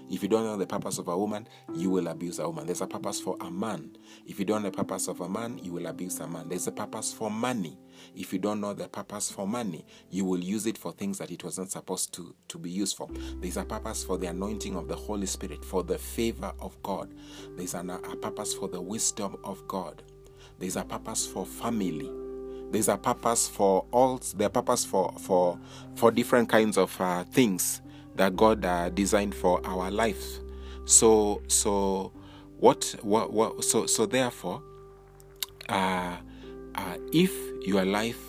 If 0.09 0.23
you 0.23 0.29
don't 0.29 0.45
know 0.45 0.57
the 0.57 0.67
purpose 0.67 0.97
of 0.99 1.07
a 1.07 1.17
woman, 1.17 1.47
you 1.73 1.89
will 1.89 2.07
abuse 2.07 2.39
a 2.39 2.47
woman. 2.47 2.65
There's 2.67 2.81
a 2.81 2.87
purpose 2.87 3.19
for 3.19 3.37
a 3.41 3.49
man. 3.51 3.97
If 4.25 4.39
you 4.39 4.45
don't 4.45 4.63
know 4.63 4.69
the 4.69 4.77
purpose 4.77 5.07
of 5.07 5.21
a 5.21 5.29
man, 5.29 5.59
you 5.63 5.73
will 5.73 5.87
abuse 5.87 6.19
a 6.19 6.27
man. 6.27 6.49
There's 6.49 6.67
a 6.67 6.71
purpose 6.71 7.13
for 7.13 7.31
money. 7.31 7.77
If 8.15 8.33
you 8.33 8.39
don't 8.39 8.61
know 8.61 8.73
the 8.73 8.87
purpose 8.87 9.31
for 9.31 9.47
money, 9.47 9.85
you 10.11 10.25
will 10.25 10.39
use 10.39 10.65
it 10.67 10.77
for 10.77 10.91
things 10.91 11.17
that 11.19 11.31
it 11.31 11.43
wasn't 11.43 11.71
supposed 11.71 12.13
to, 12.15 12.35
to 12.49 12.57
be 12.57 12.69
used 12.69 12.97
for. 12.97 13.09
There's 13.41 13.57
a 13.57 13.65
purpose 13.65 14.03
for 14.03 14.17
the 14.17 14.27
anointing 14.27 14.75
of 14.75 14.87
the 14.87 14.95
Holy 14.95 15.25
Spirit, 15.27 15.65
for 15.65 15.83
the 15.83 15.97
favor 15.97 16.53
of 16.59 16.81
God. 16.83 17.13
There's 17.57 17.73
an, 17.73 17.89
a 17.89 17.99
purpose 18.17 18.53
for 18.53 18.67
the 18.67 18.81
wisdom 18.81 19.37
of 19.43 19.67
God. 19.67 20.03
There's 20.59 20.75
a 20.75 20.85
purpose 20.85 21.25
for 21.27 21.45
family 21.45 22.11
there's 22.71 22.89
a 22.89 22.97
purpose 22.97 23.47
for 23.47 23.85
all 23.91 24.19
a 24.39 24.49
purpose 24.49 24.83
for 24.85 25.13
for 25.19 25.59
for 25.95 26.11
different 26.11 26.49
kinds 26.49 26.77
of 26.77 26.99
uh, 26.99 27.23
things 27.23 27.81
that 28.15 28.35
God 28.35 28.65
uh, 28.65 28.89
designed 28.89 29.35
for 29.35 29.61
our 29.65 29.91
life. 29.91 30.39
So 30.85 31.41
so 31.47 32.11
what 32.57 32.95
what 33.01 33.33
what 33.33 33.63
so 33.63 33.85
so 33.85 34.05
therefore 34.05 34.61
uh, 35.69 36.15
uh, 36.75 36.97
if 37.11 37.31
your 37.65 37.85
life 37.85 38.19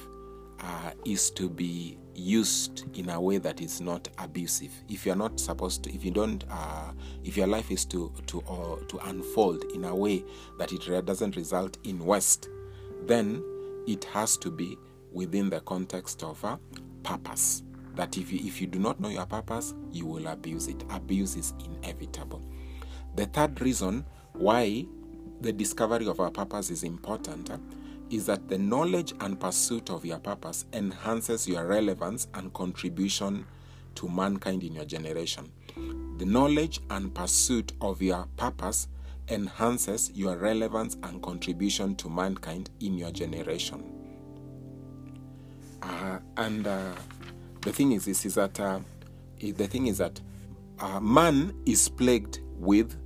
uh, 0.60 0.90
is 1.04 1.30
to 1.30 1.48
be 1.48 1.98
used 2.14 2.84
in 2.96 3.10
a 3.10 3.20
way 3.20 3.36
that 3.38 3.60
is 3.60 3.80
not 3.80 4.08
abusive 4.18 4.72
if 4.88 5.04
you're 5.04 5.14
not 5.16 5.38
supposed 5.38 5.84
to 5.84 5.94
if 5.94 6.04
you 6.04 6.10
don't 6.10 6.44
uh, 6.50 6.90
if 7.24 7.36
your 7.36 7.46
life 7.46 7.70
is 7.70 7.84
to 7.84 8.10
to 8.26 8.40
uh, 8.48 8.76
to 8.88 8.98
unfold 9.08 9.64
in 9.74 9.84
a 9.84 9.94
way 9.94 10.24
that 10.58 10.72
it 10.72 11.04
doesn't 11.04 11.36
result 11.36 11.76
in 11.84 12.04
waste 12.04 12.48
then 13.06 13.42
it 13.86 14.02
has 14.04 14.36
to 14.36 14.50
be 14.50 14.76
within 15.12 15.50
the 15.50 15.60
context 15.60 16.22
of 16.22 16.42
a 16.42 16.58
purpose 17.02 17.62
that 17.96 18.16
if 18.16 18.32
you, 18.32 18.40
if 18.46 18.60
you 18.60 18.66
do 18.66 18.78
not 18.78 19.00
know 19.00 19.08
your 19.08 19.26
purpose, 19.26 19.74
you 19.90 20.06
will 20.06 20.26
abuse 20.28 20.68
it. 20.68 20.84
Abuse 20.90 21.36
is 21.36 21.54
inevitable. 21.64 22.42
The 23.16 23.26
third 23.26 23.60
reason 23.60 24.04
why 24.34 24.86
the 25.40 25.52
discovery 25.52 26.06
of 26.06 26.20
our 26.20 26.30
purpose 26.30 26.70
is 26.70 26.82
important 26.82 27.50
uh, 27.50 27.58
is 28.10 28.26
that 28.26 28.48
the 28.48 28.58
knowledge 28.58 29.12
and 29.20 29.38
pursuit 29.40 29.90
of 29.90 30.04
your 30.04 30.18
purpose 30.18 30.64
enhances 30.72 31.48
your 31.48 31.66
relevance 31.66 32.28
and 32.34 32.52
contribution 32.52 33.44
to 33.96 34.08
mankind 34.08 34.62
in 34.62 34.74
your 34.74 34.84
generation. 34.84 35.50
The 36.18 36.24
knowledge 36.24 36.80
and 36.90 37.14
pursuit 37.14 37.72
of 37.80 38.00
your 38.00 38.26
purpose 38.36 38.88
enhances 39.28 40.12
your 40.14 40.36
relevance 40.36 40.96
and 41.02 41.20
contribution 41.22 41.96
to 41.96 42.08
mankind 42.08 42.70
in 42.80 42.96
your 42.96 43.10
generation. 43.10 43.82
Uh, 45.82 46.18
and 46.36 46.66
uh, 46.66 46.92
the 47.62 47.72
thing 47.72 47.92
is, 47.92 48.06
is, 48.06 48.24
is 48.24 48.34
that 48.34 48.58
uh, 48.60 48.80
the 49.40 49.66
thing 49.66 49.86
is 49.86 49.98
that 49.98 50.20
uh, 50.80 51.00
man 51.00 51.54
is 51.66 51.88
plagued 51.88 52.40
with 52.58 52.96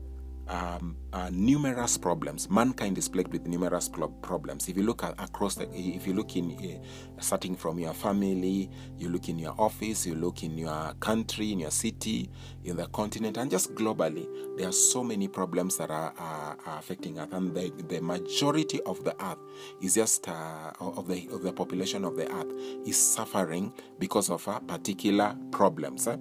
um, 0.51 0.97
uh, 1.13 1.31
numerous 1.33 1.97
problems. 1.97 2.51
Mankind 2.51 2.99
is 2.99 3.09
plagued 3.09 3.33
with 3.33 3.47
numerous 3.47 3.89
problems. 3.89 4.69
If 4.69 4.77
you 4.77 4.83
look 4.83 5.05
at, 5.05 5.13
across, 5.23 5.55
the, 5.55 5.69
if 5.73 6.07
you 6.07 6.13
look 6.13 6.37
in, 6.37 6.51
uh, 6.53 7.21
starting 7.21 7.55
from 7.57 7.79
your 7.79 7.95
family, 7.95 8.69
you 8.99 9.09
look 9.09 9.29
in 9.29 9.39
your 9.39 9.55
office, 9.59 10.07
you 10.07 10.15
look 10.17 10.43
in 10.43 10.59
your 10.59 10.93
country, 11.01 11.53
in 11.53 11.61
your 11.61 11.71
city, 11.71 12.31
in 12.65 12.77
the 12.77 12.87
continent, 12.89 13.37
and 13.37 13.51
just 13.51 13.75
globally, 13.75 14.27
there 14.59 14.69
are 14.69 14.73
so 14.73 15.05
many 15.05 15.29
problems 15.29 15.77
that 15.77 15.91
are, 15.91 16.13
are, 16.19 16.59
are 16.67 16.79
affecting 16.79 17.19
us, 17.19 17.29
and 17.33 17.55
the, 17.55 17.73
the 17.89 18.01
majority 18.01 18.81
of 18.83 19.03
the 19.05 19.15
earth 19.25 19.39
is 19.81 19.95
just 19.95 20.29
uh, 20.29 20.73
of 20.81 21.07
the 21.07 21.29
of 21.33 21.43
the 21.43 21.53
population 21.53 22.05
of 22.05 22.17
the 22.17 22.31
earth 22.35 22.53
is 22.87 22.97
suffering 22.99 23.73
because 23.99 24.31
of 24.31 24.47
uh, 24.49 24.59
particular 24.61 25.37
problems. 25.53 26.07
Eh? 26.09 26.17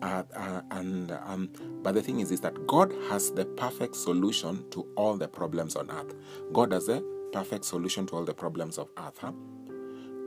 Uh, 0.00 0.22
uh, 0.36 0.60
and 0.70 1.10
um, 1.24 1.50
but 1.82 1.94
the 1.94 2.02
thing 2.02 2.20
is, 2.20 2.30
is 2.30 2.40
that 2.40 2.66
God 2.66 2.92
has 3.08 3.32
the 3.32 3.44
perfect 3.44 3.96
solution 3.96 4.64
to 4.70 4.86
all 4.96 5.16
the 5.16 5.28
problems 5.28 5.74
on 5.74 5.90
earth. 5.90 6.14
God 6.52 6.72
has 6.72 6.88
a 6.88 7.02
perfect 7.32 7.64
solution 7.64 8.06
to 8.06 8.16
all 8.16 8.24
the 8.24 8.34
problems 8.34 8.78
of 8.78 8.88
earth. 8.96 9.18
Huh? 9.20 9.32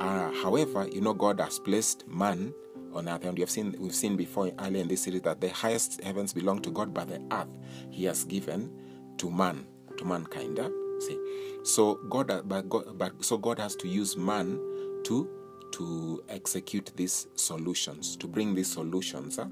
Uh, 0.01 0.31
however, 0.43 0.87
you 0.91 0.99
know, 0.99 1.13
God 1.13 1.39
has 1.39 1.59
placed 1.59 2.07
man 2.07 2.53
on 2.93 3.07
earth, 3.07 3.23
and 3.23 3.37
we 3.37 3.41
have 3.41 3.49
seen 3.49 3.75
we've 3.79 3.95
seen 3.95 4.17
before 4.17 4.51
earlier 4.59 4.81
in 4.81 4.87
this 4.87 5.03
series 5.03 5.21
that 5.21 5.39
the 5.39 5.49
highest 5.49 6.03
heavens 6.03 6.33
belong 6.33 6.61
to 6.63 6.71
God, 6.71 6.93
but 6.93 7.07
the 7.07 7.21
earth 7.31 7.47
He 7.89 8.05
has 8.05 8.25
given 8.25 8.71
to 9.17 9.29
man, 9.29 9.65
to 9.97 10.05
mankind. 10.05 10.59
Huh? 10.59 10.69
See, 10.99 11.17
so 11.63 11.95
God, 12.09 12.41
but 12.45 12.67
God, 12.69 12.97
but 12.97 13.23
so 13.23 13.37
God 13.37 13.57
has 13.59 13.75
to 13.77 13.87
use 13.87 14.17
man 14.17 14.59
to 15.05 15.29
to 15.71 16.23
execute 16.29 16.91
these 16.95 17.27
solutions, 17.35 18.15
to 18.17 18.27
bring 18.27 18.55
these 18.55 18.71
solutions 18.71 19.39
uh, 19.39 19.47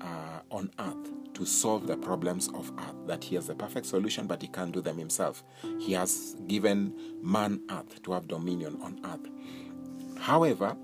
uh, 0.00 0.40
on 0.50 0.70
earth 0.78 1.10
to 1.34 1.46
solve 1.46 1.86
the 1.86 1.96
problems 1.96 2.48
of 2.48 2.70
earth. 2.78 3.06
That 3.06 3.24
he 3.24 3.34
has 3.36 3.46
the 3.46 3.54
perfect 3.54 3.86
solution, 3.86 4.26
but 4.26 4.42
he 4.42 4.48
can't 4.48 4.72
do 4.72 4.80
them 4.80 4.98
himself. 4.98 5.42
He 5.78 5.92
has 5.92 6.36
given 6.46 6.94
man 7.22 7.60
earth 7.70 8.02
to 8.02 8.12
have 8.12 8.28
dominion 8.28 8.78
on 8.82 9.00
earth. 9.04 10.20
However, 10.20 10.76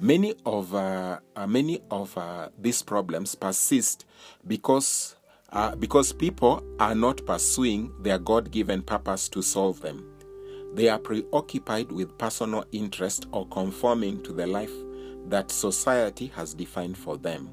many 0.00 0.34
of 0.46 0.74
uh, 0.74 1.18
uh 1.36 1.46
many 1.46 1.80
of 1.90 2.16
uh, 2.16 2.48
these 2.58 2.82
problems 2.82 3.34
persist 3.34 4.04
because 4.46 5.16
uh, 5.52 5.76
because 5.76 6.12
people 6.12 6.64
are 6.80 6.94
not 6.94 7.24
pursuing 7.26 7.92
their 8.02 8.18
God-given 8.18 8.82
purpose 8.82 9.28
to 9.28 9.42
solve 9.42 9.80
them. 9.82 10.11
They 10.74 10.88
are 10.88 10.98
preoccupied 10.98 11.92
with 11.92 12.16
personal 12.16 12.64
interest 12.72 13.26
or 13.30 13.46
conforming 13.48 14.22
to 14.22 14.32
the 14.32 14.46
life 14.46 14.72
that 15.28 15.50
society 15.50 16.28
has 16.28 16.54
defined 16.54 16.96
for 16.96 17.18
them. 17.18 17.50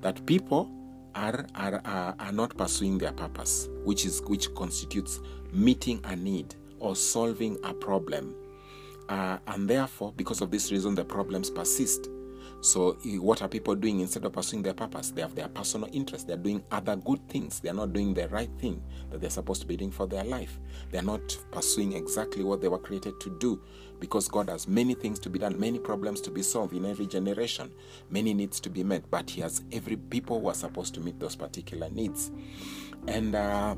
That 0.00 0.24
people 0.24 0.70
are, 1.14 1.46
are, 1.54 1.80
are, 1.84 2.14
are 2.18 2.32
not 2.32 2.56
pursuing 2.56 2.98
their 2.98 3.12
purpose, 3.12 3.68
which, 3.84 4.06
is, 4.06 4.22
which 4.22 4.54
constitutes 4.54 5.20
meeting 5.52 6.00
a 6.04 6.16
need 6.16 6.54
or 6.78 6.96
solving 6.96 7.58
a 7.64 7.74
problem. 7.74 8.34
Uh, 9.08 9.38
and 9.48 9.68
therefore, 9.68 10.12
because 10.16 10.40
of 10.40 10.50
this 10.50 10.70
reason, 10.70 10.94
the 10.94 11.04
problems 11.04 11.50
persist. 11.50 12.08
So, 12.60 12.94
what 13.20 13.40
are 13.40 13.48
people 13.48 13.74
doing 13.76 14.00
instead 14.00 14.24
of 14.24 14.32
pursuing 14.32 14.62
their 14.62 14.74
purpose? 14.74 15.10
They 15.10 15.22
have 15.22 15.34
their 15.34 15.48
personal 15.48 15.88
interest. 15.92 16.26
They're 16.26 16.36
doing 16.36 16.62
other 16.70 16.96
good 16.96 17.26
things. 17.28 17.60
They're 17.60 17.72
not 17.72 17.92
doing 17.92 18.14
the 18.14 18.28
right 18.28 18.50
thing 18.58 18.82
that 19.10 19.20
they're 19.20 19.30
supposed 19.30 19.60
to 19.60 19.66
be 19.66 19.76
doing 19.76 19.92
for 19.92 20.06
their 20.06 20.24
life. 20.24 20.58
They're 20.90 21.02
not 21.02 21.38
pursuing 21.52 21.92
exactly 21.92 22.42
what 22.42 22.60
they 22.60 22.68
were 22.68 22.78
created 22.78 23.20
to 23.20 23.36
do 23.38 23.62
because 24.00 24.28
God 24.28 24.48
has 24.48 24.66
many 24.66 24.94
things 24.94 25.18
to 25.20 25.30
be 25.30 25.38
done, 25.38 25.58
many 25.58 25.78
problems 25.78 26.20
to 26.22 26.30
be 26.30 26.42
solved 26.42 26.74
in 26.74 26.84
every 26.84 27.06
generation, 27.06 27.70
many 28.10 28.34
needs 28.34 28.60
to 28.60 28.70
be 28.70 28.82
met. 28.82 29.08
But 29.10 29.30
He 29.30 29.40
has 29.40 29.62
every 29.70 29.96
people 29.96 30.40
who 30.40 30.48
are 30.48 30.54
supposed 30.54 30.94
to 30.94 31.00
meet 31.00 31.20
those 31.20 31.36
particular 31.36 31.88
needs. 31.90 32.32
And, 33.06 33.34
uh, 33.34 33.76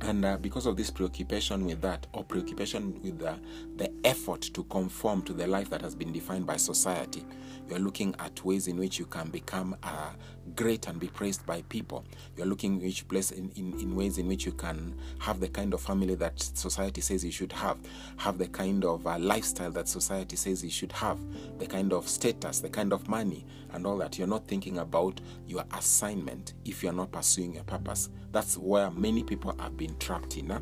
and 0.00 0.24
uh, 0.24 0.36
because 0.36 0.66
of 0.66 0.76
this 0.76 0.90
preoccupation 0.90 1.64
with 1.64 1.80
that, 1.80 2.06
or 2.12 2.24
preoccupation 2.24 3.00
with 3.02 3.18
the, 3.18 3.38
the 3.76 3.90
effort 4.04 4.42
to 4.42 4.64
conform 4.64 5.22
to 5.22 5.32
the 5.32 5.46
life 5.46 5.70
that 5.70 5.80
has 5.82 5.94
been 5.94 6.12
defined 6.12 6.46
by 6.46 6.56
society, 6.56 7.24
you're 7.68 7.78
looking 7.78 8.14
at 8.18 8.44
ways 8.44 8.68
in 8.68 8.76
which 8.76 8.98
you 8.98 9.06
can 9.06 9.30
become 9.30 9.74
uh, 9.82 10.10
great 10.54 10.86
and 10.86 11.00
be 11.00 11.06
praised 11.06 11.46
by 11.46 11.62
people. 11.62 12.04
You're 12.36 12.46
looking 12.46 12.80
which 12.80 13.08
place 13.08 13.30
in, 13.30 13.50
in, 13.56 13.78
in 13.80 13.96
ways 13.96 14.18
in 14.18 14.26
which 14.26 14.44
you 14.44 14.52
can 14.52 14.94
have 15.18 15.40
the 15.40 15.48
kind 15.48 15.72
of 15.72 15.80
family 15.80 16.14
that 16.16 16.38
society 16.40 17.00
says 17.00 17.24
you 17.24 17.32
should 17.32 17.52
have, 17.52 17.78
have 18.18 18.36
the 18.36 18.48
kind 18.48 18.84
of 18.84 19.06
uh, 19.06 19.18
lifestyle 19.18 19.70
that 19.72 19.88
society 19.88 20.36
says 20.36 20.62
you 20.62 20.70
should 20.70 20.92
have, 20.92 21.18
the 21.58 21.66
kind 21.66 21.92
of 21.92 22.06
status, 22.08 22.60
the 22.60 22.68
kind 22.68 22.92
of 22.92 23.08
money, 23.08 23.46
and 23.74 23.86
all 23.86 23.96
that. 23.98 24.18
You're 24.18 24.28
not 24.28 24.46
thinking 24.46 24.78
about 24.78 25.20
your 25.46 25.64
assignment 25.74 26.54
if 26.64 26.82
you're 26.82 26.92
not 26.92 27.12
pursuing 27.12 27.54
your 27.54 27.64
purpose. 27.64 28.08
That's 28.32 28.56
where 28.56 28.90
many 28.90 29.22
people 29.22 29.54
have 29.58 29.76
been 29.76 29.96
trapped 29.98 30.36
in. 30.36 30.50
Huh? 30.50 30.60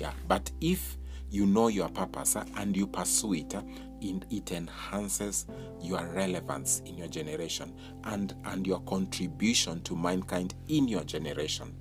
Yeah, 0.00 0.12
but 0.26 0.50
if 0.60 0.96
you 1.30 1.46
know 1.46 1.68
your 1.68 1.88
purpose 1.88 2.34
huh, 2.34 2.44
and 2.56 2.76
you 2.76 2.86
pursue 2.86 3.34
it, 3.34 3.52
huh, 3.52 3.62
it 4.00 4.52
enhances 4.52 5.46
your 5.80 6.06
relevance 6.08 6.82
in 6.84 6.96
your 6.98 7.08
generation 7.08 7.74
and, 8.04 8.34
and 8.44 8.66
your 8.66 8.80
contribution 8.80 9.82
to 9.82 9.96
mankind 9.96 10.54
in 10.68 10.88
your 10.88 11.04
generation. 11.04 11.74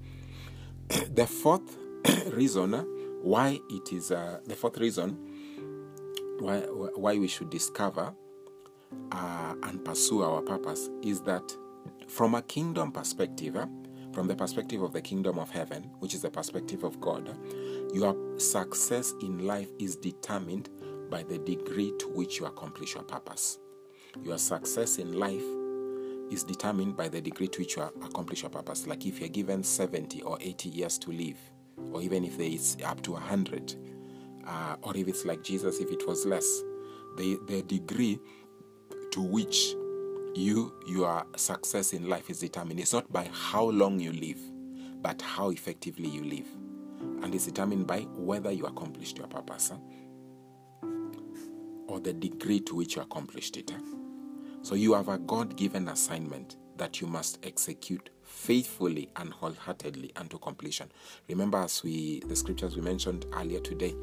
the 1.13 1.25
fourth 1.25 1.77
reason 2.33 2.73
why 3.21 3.59
it 3.69 3.93
is 3.93 4.11
uh, 4.11 4.39
the 4.45 4.55
fourth 4.55 4.77
reason 4.77 5.17
why, 6.39 6.59
why 6.59 7.17
we 7.17 7.27
should 7.27 7.49
discover 7.49 8.13
uh, 9.11 9.55
and 9.63 9.83
pursue 9.83 10.23
our 10.23 10.41
purpose 10.41 10.89
is 11.01 11.21
that 11.21 11.55
from 12.07 12.35
a 12.35 12.41
kingdom 12.41 12.91
perspective, 12.91 13.55
uh, 13.55 13.67
from 14.11 14.27
the 14.27 14.35
perspective 14.35 14.81
of 14.81 14.93
the 14.93 15.01
kingdom 15.01 15.39
of 15.39 15.49
heaven, 15.49 15.89
which 15.99 16.13
is 16.13 16.21
the 16.21 16.29
perspective 16.29 16.83
of 16.83 16.99
God, 17.01 17.35
your 17.93 18.15
success 18.39 19.13
in 19.21 19.45
life 19.45 19.69
is 19.79 19.95
determined 19.95 20.69
by 21.09 21.23
the 21.23 21.37
degree 21.39 21.93
to 21.99 22.07
which 22.09 22.39
you 22.39 22.45
accomplish 22.45 22.95
your 22.95 23.03
purpose. 23.03 23.59
Your 24.23 24.37
success 24.37 24.97
in 24.97 25.13
life 25.13 25.43
is 26.31 26.43
determined 26.43 26.95
by 26.95 27.07
the 27.07 27.21
degree 27.21 27.47
to 27.47 27.59
which 27.59 27.75
you 27.75 27.83
accomplish 27.83 28.41
your 28.41 28.51
purpose. 28.51 28.87
Like 28.87 29.05
if 29.05 29.19
you're 29.19 29.29
given 29.29 29.63
70 29.63 30.21
or 30.21 30.37
80 30.41 30.69
years 30.69 30.97
to 30.99 31.11
live, 31.11 31.37
or 31.91 32.01
even 32.01 32.23
if 32.23 32.37
there 32.37 32.47
is 32.47 32.77
up 32.85 33.01
to 33.03 33.11
100, 33.13 33.75
uh, 34.47 34.75
or 34.81 34.95
if 34.95 35.07
it's 35.07 35.25
like 35.25 35.43
Jesus, 35.43 35.79
if 35.79 35.91
it 35.91 36.07
was 36.07 36.25
less, 36.25 36.45
the, 37.17 37.39
the 37.47 37.61
degree 37.63 38.19
to 39.13 39.21
which 39.21 39.75
you 40.35 40.73
your 40.85 41.25
success 41.35 41.93
in 41.93 42.09
life 42.09 42.29
is 42.29 42.39
determined. 42.39 42.79
It's 42.79 42.93
not 42.93 43.11
by 43.11 43.29
how 43.31 43.65
long 43.65 43.99
you 43.99 44.11
live, 44.11 44.39
but 45.01 45.21
how 45.21 45.49
effectively 45.49 46.09
you 46.09 46.23
live. 46.23 46.47
And 47.23 47.33
it's 47.33 47.45
determined 47.45 47.87
by 47.87 48.01
whether 48.15 48.51
you 48.51 48.65
accomplished 48.65 49.17
your 49.17 49.27
purpose. 49.27 49.69
Huh? 49.69 49.77
or 51.87 51.99
the 51.99 52.13
degree 52.13 52.59
to 52.59 52.75
which 52.75 52.95
you 52.95 53.01
accomplished 53.01 53.57
it. 53.57 53.71
Eh? 53.71 53.79
So 54.63 54.75
you 54.75 54.93
have 54.93 55.09
a 55.09 55.19
God 55.19 55.55
given 55.55 55.87
assignment 55.89 56.55
that 56.77 57.01
you 57.01 57.07
must 57.07 57.39
execute 57.43 58.09
faithfully 58.33 59.09
and 59.15 59.31
wholeheartedly 59.31 60.11
unto 60.15 60.37
completion. 60.39 60.91
Remember, 61.29 61.59
as 61.59 61.83
we 61.83 62.19
the 62.27 62.35
scriptures 62.35 62.75
we 62.75 62.81
mentioned 62.81 63.25
earlier 63.33 63.59
today, 63.59 63.95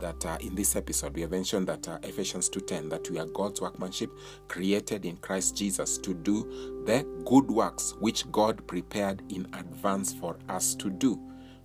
that 0.00 0.24
uh, 0.26 0.36
in 0.40 0.54
this 0.54 0.74
episode 0.74 1.14
we 1.14 1.20
have 1.20 1.30
mentioned 1.30 1.68
that 1.68 1.86
uh, 1.86 1.98
Ephesians 2.02 2.48
2:10 2.48 2.90
that 2.90 3.08
we 3.10 3.18
are 3.18 3.26
God's 3.26 3.60
workmanship 3.60 4.10
created 4.48 5.04
in 5.04 5.16
Christ 5.18 5.56
Jesus 5.56 5.98
to 5.98 6.14
do 6.14 6.82
the 6.86 7.06
good 7.24 7.50
works 7.50 7.94
which 8.00 8.30
God 8.32 8.66
prepared 8.66 9.22
in 9.30 9.46
advance 9.52 10.12
for 10.12 10.38
us 10.48 10.74
to 10.76 10.90
do. 10.90 11.20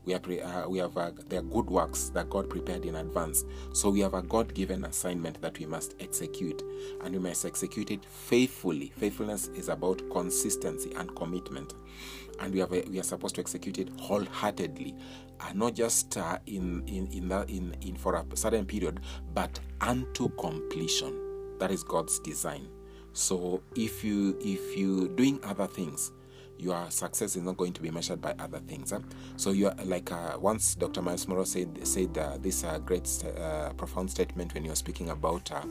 We, 0.10 0.16
are 0.16 0.20
pre- 0.20 0.42
uh, 0.42 0.68
we 0.68 0.80
have 0.80 0.98
uh, 0.98 1.12
their 1.28 1.44
good 1.44 1.68
works 1.68 2.10
that 2.16 2.32
God 2.32 2.50
prepared 2.50 2.84
in 2.84 2.96
advance. 2.96 3.46
So 3.74 3.92
we 3.92 4.00
have 4.00 4.16
a 4.16 4.24
God 4.24 4.56
given 4.56 4.84
assignment 4.86 5.40
that 5.42 5.60
we 5.60 5.68
must 5.68 5.94
execute, 6.00 6.64
and 7.04 7.14
we 7.14 7.20
must 7.20 7.46
execute 7.46 7.92
it 7.92 8.04
faithfully. 8.06 8.92
Faithfulness 8.98 9.50
is 9.50 9.70
about 9.70 10.02
consistency 10.10 10.92
and 10.96 11.16
commitment, 11.16 11.76
and 12.40 12.52
we 12.52 12.60
have 12.60 12.74
a, 12.74 12.82
we 12.90 13.00
are 13.00 13.04
supposed 13.04 13.36
to 13.36 13.42
execute 13.42 13.78
it 13.78 13.90
wholeheartedly, 14.00 14.96
and 15.42 15.60
not 15.60 15.76
just 15.76 16.18
uh, 16.18 16.40
in 16.48 16.84
in 16.88 17.06
in, 17.12 17.30
that, 17.30 17.48
in 17.48 17.76
in 17.82 17.96
for 17.96 18.16
a 18.16 18.26
certain 18.34 18.66
period, 18.66 19.02
but 19.36 19.60
unto 19.80 20.30
completion. 20.40 21.14
That 21.60 21.70
is 21.70 21.84
God's 21.84 22.18
design. 22.18 22.68
So 23.14 23.62
if 23.76 24.04
you 24.04 24.40
if 24.42 24.76
you 24.76 25.10
doing 25.10 25.40
other 25.44 25.68
things 25.68 26.14
your 26.60 26.90
success 26.92 27.36
is 27.36 27.44
not 27.44 27.58
going 27.58 27.74
to 27.74 27.82
be 27.82 27.90
measured 27.90 28.22
by 28.22 28.36
other 28.38 28.60
things. 28.60 28.92
Huh? 28.92 29.00
So 29.38 29.52
you 29.52 29.68
are 29.68 29.76
like 29.86 30.12
uh, 30.12 30.38
once 30.40 30.76
Dr. 30.76 31.02
Myles 31.02 31.28
Munroe 31.28 31.46
said 31.46 31.88
said 31.88 32.18
uh, 32.18 32.38
this 32.38 32.64
uh, 32.64 32.78
great 32.80 33.08
uh, 33.40 33.72
profound 33.74 34.12
statement 34.12 34.54
when 34.54 34.64
he 34.64 34.70
was 34.70 34.80
speaking 34.80 35.10
about 35.10 35.52
uh, 35.52 35.62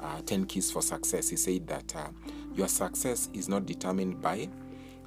uh, 0.00 0.20
ten 0.26 0.44
keys 0.44 0.70
for 0.70 0.82
success. 0.82 1.30
He 1.30 1.36
said 1.36 1.66
that 1.68 1.94
your 2.54 2.68
success 2.68 3.30
is 3.32 3.48
not 3.48 3.66
determined 3.66 4.20
by 4.20 4.48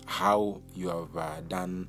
how 0.05 0.59
you 0.73 0.89
have 0.89 1.47
done, 1.47 1.87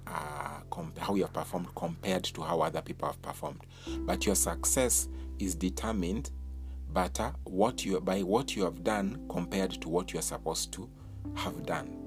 comp- 0.71 0.99
how 0.99 1.15
you 1.15 1.23
have 1.23 1.33
performed 1.33 1.69
compared 1.75 2.25
to 2.25 2.43
how 2.43 2.61
other 2.61 2.83
people 2.83 3.09
have 3.09 3.21
performed, 3.23 3.61
but 4.01 4.27
your 4.27 4.35
success 4.35 5.09
is 5.39 5.55
determined 5.55 6.31
what 7.45 7.85
you 7.85 8.01
by 8.01 8.21
what 8.23 8.57
you 8.57 8.65
have 8.65 8.83
done 8.85 9.25
compared 9.31 9.71
to 9.81 9.89
what 9.89 10.13
you 10.13 10.19
are 10.19 10.23
supposed 10.23 10.73
to 10.73 10.91
have 11.37 11.65
done 11.65 12.00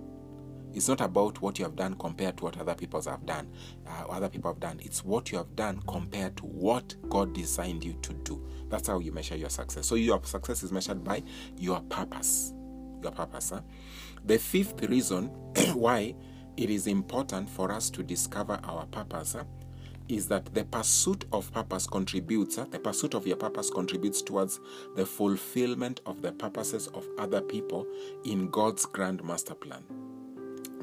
It's 0.73 0.87
not 0.87 1.01
about 1.01 1.41
what 1.41 1.59
you 1.59 1.65
have 1.65 1.75
done 1.75 1.95
compared 1.95 2.37
to 2.37 2.45
what 2.45 2.57
other 2.57 2.73
people 2.73 3.01
have 3.03 3.25
done. 3.25 3.47
Uh, 3.85 4.05
other 4.09 4.29
people 4.29 4.51
have 4.51 4.59
done. 4.59 4.79
It's 4.83 5.05
what 5.05 5.31
you 5.31 5.37
have 5.37 5.55
done 5.55 5.81
compared 5.87 6.37
to 6.37 6.45
what 6.45 6.95
God 7.09 7.33
designed 7.33 7.83
you 7.83 7.93
to 8.01 8.13
do. 8.13 8.43
That's 8.69 8.87
how 8.87 8.99
you 8.99 9.11
measure 9.11 9.37
your 9.37 9.49
success. 9.49 9.85
So 9.85 9.95
your 9.95 10.23
success 10.23 10.63
is 10.63 10.71
measured 10.71 11.03
by 11.03 11.23
your 11.57 11.81
purpose. 11.81 12.53
Your 13.01 13.11
purpose. 13.11 13.51
Huh? 13.51 13.61
The 14.25 14.39
fifth 14.39 14.81
reason 14.89 15.27
why 15.73 16.15
it 16.57 16.69
is 16.69 16.87
important 16.87 17.49
for 17.49 17.71
us 17.71 17.89
to 17.91 18.03
discover 18.03 18.59
our 18.63 18.85
purpose 18.87 19.33
huh, 19.33 19.43
is 20.09 20.27
that 20.27 20.53
the 20.53 20.65
pursuit 20.65 21.25
of 21.31 21.51
purpose 21.51 21.87
contributes, 21.87 22.55
the 22.55 22.79
pursuit 22.79 23.13
of 23.13 23.25
your 23.25 23.37
purpose 23.37 23.69
contributes 23.69 24.21
towards 24.21 24.59
the 24.95 25.05
fulfillment 25.05 26.01
of 26.05 26.21
the 26.21 26.31
purposes 26.31 26.87
of 26.87 27.07
other 27.17 27.41
people 27.41 27.87
in 28.25 28.49
God's 28.49 28.85
grand 28.85 29.23
master 29.23 29.55
plan. 29.55 29.83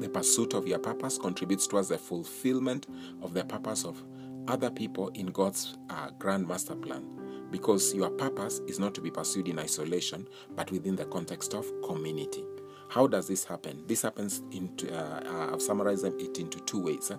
The 0.01 0.09
pursuit 0.09 0.55
of 0.55 0.67
your 0.67 0.79
purpose 0.79 1.19
contributes 1.19 1.67
towards 1.67 1.89
the 1.89 1.97
fulfillment 1.99 2.87
of 3.21 3.35
the 3.35 3.45
purpose 3.45 3.85
of 3.85 4.03
other 4.47 4.71
people 4.71 5.09
in 5.09 5.27
God's 5.27 5.77
uh, 5.91 6.09
grand 6.17 6.47
master 6.47 6.73
plan. 6.73 7.05
Because 7.51 7.93
your 7.93 8.09
purpose 8.09 8.61
is 8.65 8.79
not 8.79 8.95
to 8.95 9.01
be 9.01 9.11
pursued 9.11 9.47
in 9.47 9.59
isolation, 9.59 10.27
but 10.55 10.71
within 10.71 10.95
the 10.95 11.05
context 11.05 11.53
of 11.53 11.71
community. 11.83 12.43
How 12.89 13.05
does 13.05 13.27
this 13.27 13.43
happen? 13.43 13.83
This 13.85 14.01
happens 14.01 14.41
into, 14.51 14.91
uh, 14.91 15.21
uh, 15.23 15.53
I've 15.53 15.61
summarized 15.61 16.03
it 16.03 16.39
into 16.39 16.59
two 16.61 16.81
ways. 16.81 17.11
Eh? 17.11 17.17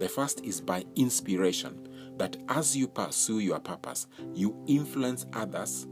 The 0.00 0.08
first 0.08 0.44
is 0.44 0.60
by 0.60 0.84
inspiration, 0.96 1.88
that 2.16 2.36
as 2.48 2.76
you 2.76 2.88
pursue 2.88 3.38
your 3.38 3.60
purpose, 3.60 4.08
you 4.34 4.56
influence 4.66 5.26
others 5.32 5.86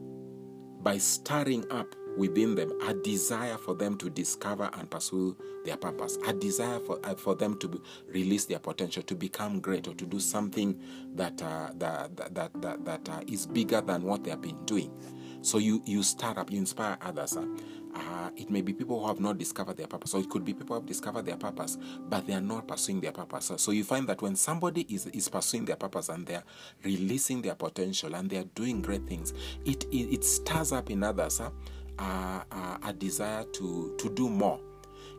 by 0.83 0.99
stirring 0.99 1.65
up 1.71 1.95
within 2.17 2.55
them 2.55 2.73
a 2.87 2.95
desire 2.95 3.57
for 3.57 3.75
them 3.75 3.97
to 3.99 4.11
discover 4.11 4.71
and 4.75 4.91
pursue 4.91 5.37
their 5.65 5.77
purpose, 5.77 6.19
a 6.27 6.33
desire 6.33 6.79
for, 6.81 6.99
uh, 7.05 7.15
for 7.15 7.35
them 7.35 7.59
to 7.59 7.81
release 8.09 8.45
their 8.45 8.59
potential, 8.59 9.03
to 9.03 9.15
become 9.15 9.61
great, 9.61 9.89
or 9.89 9.95
to 9.95 10.05
do 10.05 10.21
something 10.21 10.79
that, 11.15 11.41
uh, 11.43 11.71
that, 11.77 12.17
that, 12.17 12.51
that, 12.61 12.85
that 12.85 13.09
uh, 13.09 13.21
is 13.27 13.47
bigger 13.47 13.81
than 13.81 14.03
what 14.03 14.25
they 14.25 14.31
have 14.31 14.43
been 14.43 14.63
doing. 14.65 14.91
So 15.43 15.59
you, 15.59 15.83
you 15.85 16.03
start 16.03 16.39
up, 16.39 16.51
you 16.51 16.59
inspire 16.59 16.97
others. 17.03 17.37
Uh, 17.37 17.47
uh, 17.95 18.31
it 18.37 18.51
may 18.51 18.61
be 18.61 18.73
people 18.73 19.01
who 19.01 19.07
have 19.07 19.21
not 19.21 19.39
discovered 19.39 19.77
their 19.77 19.87
purpose, 19.87 20.15
or 20.15 20.21
it 20.21 20.29
could 20.29 20.45
be 20.45 20.53
people 20.53 20.75
who 20.75 20.81
have 20.81 20.87
discovered 20.87 21.27
their 21.27 21.37
purpose, 21.37 21.79
but 22.09 22.27
they 22.27 22.33
are 22.33 22.41
not 22.41 22.67
pursuing 22.67 23.01
their 23.01 23.13
purpose. 23.13 23.53
So 23.59 23.71
you 23.71 23.85
find 23.85 24.09
that 24.09 24.21
when 24.21 24.37
somebody 24.37 24.83
is, 24.93 25.07
is 25.07 25.29
pursuing 25.29 25.65
their 25.65 25.77
purpose 25.77 26.09
and 26.09 26.27
they're 26.27 26.43
releasing 26.83 27.43
their 27.43 27.55
potential 27.55 28.15
and 28.15 28.29
they're 28.29 28.45
doing 28.55 28.83
great 28.83 29.07
things, 29.07 29.33
it, 29.65 29.85
it, 29.93 30.15
it 30.15 30.25
stirs 30.25 30.73
up 30.73 30.91
in 30.91 31.05
others 31.05 31.41
uh, 31.41 31.51
uh, 31.99 32.79
a 32.83 32.93
desire 32.93 33.45
to, 33.53 33.95
to 33.99 34.11
do 34.11 34.29
more. 34.29 34.61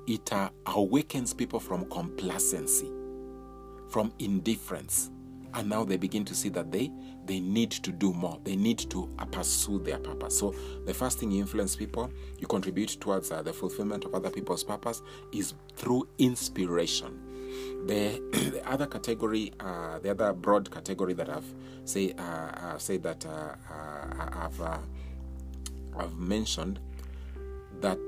It 0.08 0.32
uh, 0.32 0.50
awakens 0.68 1.34
people 1.34 1.60
from 1.60 1.90
complacency, 1.90 2.92
from 3.90 4.14
indifference. 4.20 5.10
And 5.54 5.70
now 5.70 5.84
they 5.86 5.98
begin 5.98 6.26
to 6.26 6.36
see 6.36 6.50
that 6.50 6.72
they 6.72 6.92
they 7.26 7.40
need 7.40 7.72
to 7.72 7.92
do 7.92 8.14
more. 8.14 8.40
They 8.44 8.56
need 8.56 8.78
to 8.92 9.10
uh, 9.18 9.26
pursue 9.26 9.80
their 9.80 9.98
purpose. 9.98 10.38
So 10.38 10.54
the 10.86 10.94
first 10.94 11.20
thing 11.20 11.32
you 11.32 11.42
influence 11.42 11.76
people 11.76 12.12
you 12.38 12.46
contribute 12.48 12.98
towards 13.00 13.32
uh, 13.32 13.42
the 13.42 13.54
fulfillment 13.54 14.06
of 14.06 14.14
other 14.14 14.30
people's 14.30 14.64
purpose 14.64 15.02
is 15.32 15.54
through 15.76 16.08
inspiration. 16.18 17.20
The, 17.88 18.22
the 18.52 18.70
other 18.70 18.86
category 18.86 19.54
uh, 19.60 20.00
the 20.00 20.12
other 20.12 20.34
broad 20.34 20.70
category 20.70 21.14
that 21.14 21.30
i've 21.30 21.46
say 21.86 22.14
uh, 22.18 22.22
uh 22.22 22.78
say 22.78 22.98
that 22.98 23.26
uh, 23.26 23.56
i've 24.42 24.60
i've 26.00 26.18
mentioned 26.18 26.80
that 27.82 28.00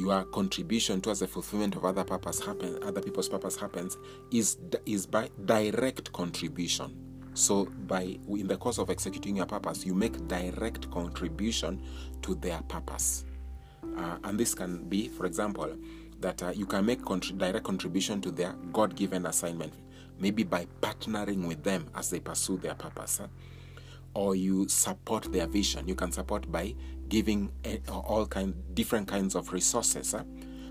your 0.00 0.24
contribution 0.24 1.00
towards 1.00 1.20
the 1.20 1.26
fulfillment 1.26 1.76
of 1.76 1.84
other 1.84 2.04
purpose 2.04 2.40
happen, 2.40 2.82
other 2.82 3.02
people's 3.02 3.28
purpose 3.28 3.56
happens 3.56 3.98
is 4.32 4.56
is 4.86 5.06
by 5.06 5.28
direct 5.44 6.12
contribution. 6.12 6.96
So 7.34 7.66
by 7.86 8.18
in 8.28 8.48
the 8.48 8.56
course 8.56 8.78
of 8.78 8.90
executing 8.90 9.36
your 9.36 9.46
purpose, 9.46 9.84
you 9.84 9.94
make 9.94 10.26
direct 10.26 10.90
contribution 10.90 11.82
to 12.22 12.34
their 12.34 12.60
purpose, 12.62 13.24
uh, 13.96 14.16
and 14.24 14.38
this 14.38 14.54
can 14.54 14.88
be, 14.88 15.08
for 15.08 15.26
example, 15.26 15.76
that 16.20 16.42
uh, 16.42 16.50
you 16.50 16.66
can 16.66 16.84
make 16.86 17.02
contri- 17.02 17.36
direct 17.38 17.64
contribution 17.64 18.20
to 18.22 18.30
their 18.30 18.54
God-given 18.72 19.26
assignment, 19.26 19.72
maybe 20.18 20.42
by 20.42 20.66
partnering 20.80 21.46
with 21.46 21.62
them 21.62 21.86
as 21.94 22.10
they 22.10 22.20
pursue 22.20 22.56
their 22.56 22.74
purpose. 22.74 23.18
Huh? 23.18 23.28
Or 24.14 24.34
you 24.34 24.68
support 24.68 25.32
their 25.32 25.46
vision. 25.46 25.86
You 25.86 25.94
can 25.94 26.12
support 26.12 26.50
by 26.50 26.74
giving 27.08 27.50
all 27.88 28.26
kind 28.26 28.54
different 28.74 29.08
kinds 29.08 29.34
of 29.34 29.52
resources. 29.52 30.12
Huh? 30.12 30.24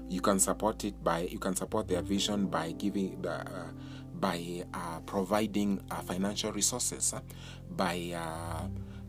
You 0.10 0.22
can 0.22 0.40
support 0.40 0.84
it 0.86 1.04
by 1.04 1.22
you 1.22 1.40
can 1.40 1.56
support 1.56 1.88
their 1.88 2.02
vision 2.02 2.48
by 2.48 2.72
giving 2.72 3.26
uh, 3.26 3.72
by 4.20 4.64
uh, 4.74 5.00
providing 5.06 5.82
uh, 5.92 6.02
financial 6.02 6.52
resources, 6.52 7.12
huh? 7.12 7.22
by 7.70 8.12
uh, 8.16 8.68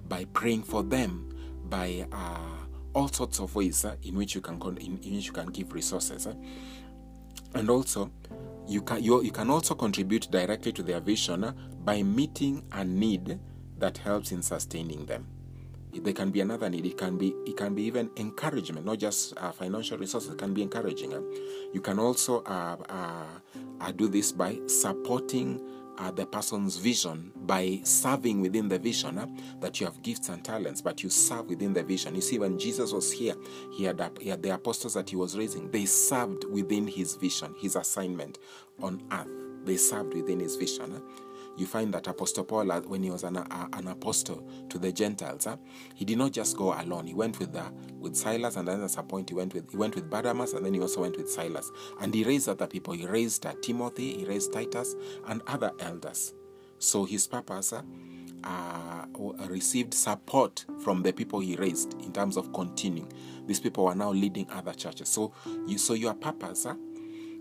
by 0.09 0.25
praying 0.27 0.63
for 0.63 0.83
them, 0.83 1.33
by 1.69 2.07
uh, 2.13 2.67
all 2.95 3.09
sorts 3.09 3.41
of 3.41 3.55
ways 3.55 3.85
in 4.03 4.17
which 4.17 4.35
you 4.35 4.41
can 4.41 4.61
in, 4.79 4.99
in, 5.03 5.15
which 5.17 5.27
you 5.27 5.33
can 5.33 5.47
give 5.47 5.73
resources, 5.73 6.29
and 7.55 7.71
also 7.71 8.11
you 8.69 8.83
can 8.83 9.03
you, 9.03 9.23
you 9.23 9.33
can 9.33 9.51
also 9.51 9.75
contribute 9.75 10.31
directly 10.31 10.73
to 10.73 10.83
their 10.83 11.01
vision 11.01 11.55
by 11.83 12.03
meeting 12.03 12.63
a 12.73 12.85
need 12.85 13.39
that 13.81 13.99
helps 13.99 14.33
in 14.33 14.43
sustaining 14.43 15.07
them. 15.07 15.27
There 15.93 16.13
can 16.13 16.31
be 16.31 16.41
another 16.41 16.71
need. 16.71 16.87
It 16.87 16.97
can 16.97 17.19
be 17.19 17.35
it 17.45 17.57
can 17.57 17.75
be 17.75 17.83
even 17.83 18.11
encouragement, 18.17 18.87
not 18.87 18.99
just 18.99 19.37
uh, 19.37 19.51
financial 19.51 19.99
resources. 19.99 20.31
It 20.31 20.39
can 20.39 20.55
be 20.55 20.63
encouraging. 20.63 21.11
You 21.73 21.81
can 21.81 21.99
also 21.99 22.45
uh, 22.45 22.77
uh, 22.89 23.25
uh 23.81 23.93
do 23.93 24.07
this 24.07 24.31
by 24.31 24.61
supporting 24.69 25.61
uh, 26.01 26.11
the 26.11 26.25
person's 26.25 26.77
vision 26.77 27.31
by 27.45 27.79
serving 27.85 28.41
within 28.41 28.69
the 28.69 28.79
vision 28.79 29.19
uh, 29.19 29.27
that 29.61 29.81
you 29.81 29.87
have 29.87 30.01
gifts 30.03 30.31
and 30.31 30.43
talents, 30.43 30.81
but 30.81 31.03
you 31.03 31.11
serve 31.11 31.47
within 31.51 31.75
the 31.75 31.83
vision. 31.83 32.15
You 32.15 32.23
see, 32.23 32.39
when 32.39 32.59
Jesus 32.59 32.93
was 32.93 33.13
here, 33.13 33.35
he 33.73 33.85
had, 33.85 34.01
he 34.19 34.31
had 34.31 34.43
the 34.43 34.55
apostles 34.55 34.95
that 34.95 35.11
he 35.11 35.17
was 35.17 35.37
raising. 35.37 35.71
They 35.71 35.85
served 35.85 36.45
within 36.45 36.87
his 36.87 37.17
vision, 37.17 37.55
his 37.59 37.77
assignment 37.77 38.39
on 38.81 39.03
earth. 39.13 39.29
They 39.65 39.77
served 39.77 40.15
within 40.15 40.41
his 40.41 40.57
vision 40.57 41.03
you 41.61 41.67
find 41.67 41.93
that 41.95 42.07
Apostle 42.07 42.45
Paul, 42.45 42.73
uh, 42.73 42.81
when 42.81 43.03
he 43.03 43.11
was 43.11 43.23
an, 43.23 43.37
uh, 43.37 43.69
an 43.75 43.89
apostle 43.89 44.43
to 44.69 44.79
the 44.79 44.91
Gentiles, 44.91 45.47
uh, 45.47 45.57
he 45.95 46.05
did 46.05 46.19
not 46.19 46.33
just 46.33 46.57
go 46.57 46.73
alone. 46.73 47.07
He 47.07 47.15
went 47.15 47.39
with 47.39 47.55
uh, 47.55 47.71
with 47.99 48.17
Silas, 48.17 48.57
and 48.57 48.67
then 48.67 48.83
at 48.83 48.91
some 48.91 49.07
point 49.07 49.29
he 49.29 49.35
went 49.35 49.55
with 49.55 49.71
he 49.71 49.77
went 49.77 49.95
with 49.95 50.09
Barnabas, 50.09 50.55
and 50.55 50.65
then 50.65 50.75
he 50.75 50.81
also 50.81 51.03
went 51.03 51.17
with 51.17 51.31
Silas. 51.31 51.71
And 52.01 52.15
he 52.15 52.25
raised 52.25 52.49
other 52.49 52.67
people. 52.67 52.95
He 52.95 53.07
raised 53.07 53.45
uh, 53.47 53.55
Timothy, 53.63 54.19
he 54.19 54.25
raised 54.25 54.53
Titus, 54.53 54.97
and 55.29 55.43
other 55.47 55.73
elders. 55.81 56.35
So 56.79 57.05
his 57.05 57.27
purpose 57.27 57.75
uh, 57.75 57.83
uh, 58.45 59.05
received 59.49 59.93
support 59.93 60.65
from 60.83 61.03
the 61.03 61.13
people 61.13 61.41
he 61.41 61.57
raised 61.57 61.93
in 62.01 62.13
terms 62.13 62.37
of 62.37 62.53
continuing. 62.55 63.13
These 63.47 63.61
people 63.61 63.87
are 63.87 63.95
now 63.95 64.13
leading 64.13 64.49
other 64.51 64.73
churches. 64.73 65.09
So, 65.11 65.33
you, 65.67 65.77
so 65.77 65.95
your 65.95 66.15
purpose 66.15 66.67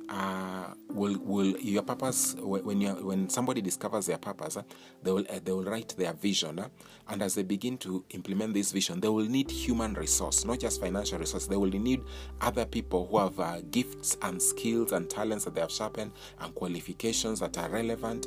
uh, 0.10 0.74
will 0.89 1.17
will 1.19 1.58
your 1.60 1.84
purpose 1.84 2.36
when 2.39 2.82
you 2.82 2.89
when 2.93 3.30
somebody 3.30 3.62
discovers 3.62 4.08
their 4.08 4.17
purpose, 4.17 4.58
uh, 4.58 4.63
they 5.04 5.12
will 5.12 5.26
uh, 5.30 5.39
they 5.43 5.52
will 5.52 5.63
write 5.63 5.95
their 5.98 6.13
vision, 6.13 6.60
uh, 6.60 6.67
and 7.10 7.22
as 7.22 7.36
they 7.36 7.43
begin 7.43 7.78
to 7.78 8.04
implement 8.12 8.54
this 8.54 8.72
vision, 8.72 9.00
they 9.00 9.08
will 9.08 9.26
need 9.26 9.52
human 9.52 9.93
resource, 9.93 10.45
not 10.45 10.60
just 10.60 10.82
financial 10.82 11.19
resource. 11.19 11.45
They 11.45 11.58
will 11.58 11.69
need 11.69 12.02
other 12.41 12.65
people 12.65 13.08
who 13.08 13.19
have 13.19 13.72
gifts 13.72 14.17
and 14.24 14.41
skills 14.41 14.91
and 14.91 15.10
talents 15.10 15.45
that 15.45 15.54
they 15.54 15.62
have 15.62 15.72
sharpened 15.72 16.12
and 16.39 16.56
qualifications 16.56 17.39
that 17.41 17.58
are 17.58 17.69
relevant, 17.69 18.26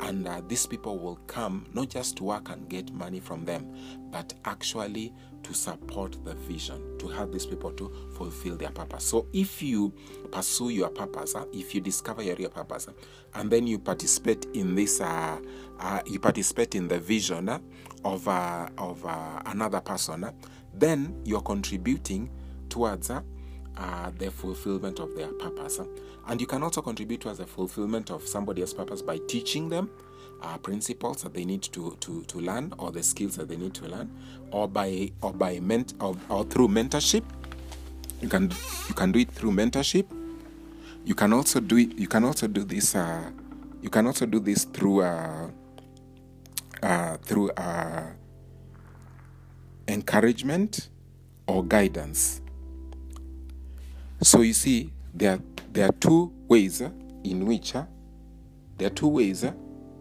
and 0.00 0.26
these 0.48 0.66
people 0.66 0.98
will 0.98 1.16
come 1.26 1.66
not 1.74 1.90
just 1.90 2.16
to 2.16 2.24
work 2.24 2.48
and 2.48 2.68
get 2.68 2.92
money 2.92 3.20
from 3.20 3.44
them, 3.44 3.76
but 4.10 4.32
actually 4.46 5.12
to 5.42 5.54
support 5.54 6.16
the 6.24 6.34
vision, 6.34 6.98
to 6.98 7.08
help 7.08 7.32
these 7.32 7.46
people 7.46 7.70
to 7.72 7.90
fulfill 8.12 8.56
their 8.56 8.70
purpose. 8.70 9.04
So 9.04 9.26
if 9.32 9.62
you 9.62 9.92
pursue 10.30 10.70
your 10.70 10.88
purpose, 10.90 11.34
uh, 11.34 11.44
if 11.52 11.74
you 11.74 11.80
discover 11.80 12.22
your 12.22 12.36
real 12.36 12.50
purpose, 12.50 12.88
uh, 12.88 12.92
and 13.34 13.50
then 13.50 13.66
you 13.66 13.78
participate 13.78 14.46
in 14.54 14.74
this, 14.74 15.00
uh, 15.00 15.38
uh 15.78 16.00
you 16.06 16.18
participate 16.18 16.74
in 16.74 16.88
the 16.88 16.98
vision 16.98 17.48
uh, 17.48 17.58
of 18.04 18.26
uh, 18.28 18.68
of 18.78 19.04
another 19.46 19.80
person, 19.80 20.30
then 20.74 21.20
you're 21.24 21.40
contributing 21.42 22.30
towards 22.68 23.08
the 23.08 24.30
fulfillment 24.30 24.98
of 25.00 25.14
their 25.16 25.28
purpose. 25.32 25.80
And 26.26 26.40
you 26.40 26.46
can 26.46 26.62
also 26.62 26.82
contribute 26.82 27.22
towards 27.22 27.38
the 27.38 27.46
fulfillment 27.46 28.10
of 28.10 28.26
somebody 28.26 28.60
else's 28.60 28.74
purpose 28.74 29.02
by 29.02 29.18
teaching 29.26 29.68
them 29.68 29.90
uh, 30.42 30.58
principles 30.58 31.22
that 31.22 31.34
they 31.34 31.44
need 31.44 31.62
to, 31.62 31.96
to, 32.00 32.22
to 32.24 32.38
learn 32.38 32.72
or 32.78 32.90
the 32.90 33.02
skills 33.02 33.36
that 33.36 33.48
they 33.48 33.56
need 33.56 33.74
to 33.74 33.86
learn 33.86 34.10
or 34.50 34.68
by 34.68 35.10
or 35.22 35.32
by 35.32 35.60
ment 35.60 35.94
or, 36.00 36.16
or 36.28 36.44
through 36.44 36.68
mentorship. 36.68 37.24
You 38.20 38.28
can 38.28 38.50
you 38.88 38.94
can 38.94 39.12
do 39.12 39.20
it 39.20 39.30
through 39.30 39.52
mentorship. 39.52 40.06
You 41.04 41.14
can 41.14 41.32
also 41.32 41.60
do 41.60 41.76
it 41.78 41.98
you 41.98 42.08
can 42.08 42.24
also 42.24 42.46
do 42.46 42.64
this 42.64 42.94
uh, 42.94 43.30
you 43.82 43.90
can 43.90 44.06
also 44.06 44.26
do 44.26 44.40
this 44.40 44.64
through 44.64 45.02
uh, 45.02 45.48
uh, 46.82 47.16
through 47.18 47.50
uh, 47.52 48.06
encouragement 49.88 50.88
or 51.46 51.64
guidance. 51.64 52.40
So 54.22 54.42
you 54.42 54.52
see 54.52 54.92
there 55.14 55.40
there 55.72 55.88
are 55.88 55.92
two 55.92 56.32
ways 56.48 56.82
in 57.24 57.46
which 57.46 57.74
uh, 57.74 57.84
there 58.76 58.88
are 58.88 58.94
two 58.94 59.08
ways 59.08 59.44
uh, 59.44 59.52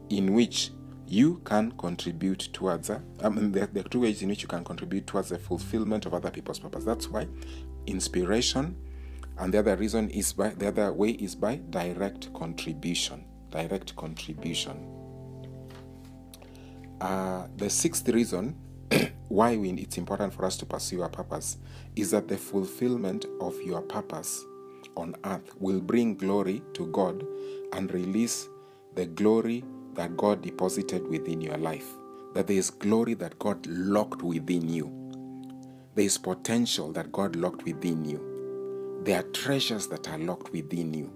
in 0.10 0.34
which 0.34 0.72
you 1.08 1.42
can 1.44 1.72
contribute 1.72 2.50
towards 2.54 2.90
uh, 2.90 3.00
I 3.24 3.30
mean 3.30 3.52
there, 3.52 3.68
there 3.68 3.84
are 3.84 3.90
two 3.90 4.02
ways 4.02 4.22
in 4.22 4.30
which 4.30 4.44
you 4.44 4.48
can 4.48 4.64
contribute 4.64 5.08
towards 5.08 5.30
the 5.30 5.40
fulfillment 5.40 6.06
of 6.06 6.14
other 6.14 6.30
people's 6.30 6.60
purpose. 6.60 6.84
That's 6.84 7.10
why 7.10 7.28
inspiration 7.88 8.76
and 9.40 9.54
the 9.54 9.60
other 9.60 9.76
reason 9.76 10.10
is 10.10 10.34
by 10.34 10.50
the 10.50 10.68
other 10.68 10.94
way 10.94 11.12
is 11.12 11.34
by 11.36 11.62
direct 11.70 12.34
contribution. 12.34 13.26
Direct 13.50 13.96
contribution. 13.96 14.86
Uh, 17.02 17.48
the 17.56 17.70
sixth 17.70 18.08
reason 18.10 18.56
why 19.30 19.56
we, 19.56 19.72
it's 19.72 19.98
important 19.98 20.34
for 20.34 20.44
us 20.46 20.58
to 20.58 20.66
pursue 20.66 21.02
our 21.02 21.10
purpose 21.10 21.58
is 21.96 22.12
that 22.12 22.28
the 22.28 22.38
fulfillment 22.38 23.26
of 23.40 23.60
your 23.62 23.82
purpose 23.82 24.44
on 24.98 25.16
earth 25.24 25.56
will 25.60 25.80
bring 25.80 26.16
glory 26.16 26.62
to 26.74 26.88
God 26.88 27.26
and 27.74 27.92
release 27.94 28.48
the 28.96 29.06
glory 29.06 29.64
that 29.94 30.16
God 30.18 30.42
deposited 30.42 31.08
within 31.08 31.42
your 31.42 31.58
life. 31.58 31.88
That 32.34 32.48
there 32.48 32.58
is 32.58 32.70
glory 32.70 33.16
that 33.16 33.40
God 33.40 33.66
locked 33.68 34.22
within 34.22 34.70
you. 34.70 34.92
There 35.96 36.06
is 36.06 36.18
potential 36.18 36.92
that 36.94 37.12
God 37.12 37.36
locked 37.36 37.64
within 37.66 38.06
you. 38.06 39.02
There 39.04 39.20
are 39.20 39.24
treasures 39.24 39.88
that 39.88 40.08
are 40.10 40.18
locked 40.18 40.52
within 40.52 40.94
you. 40.94 41.12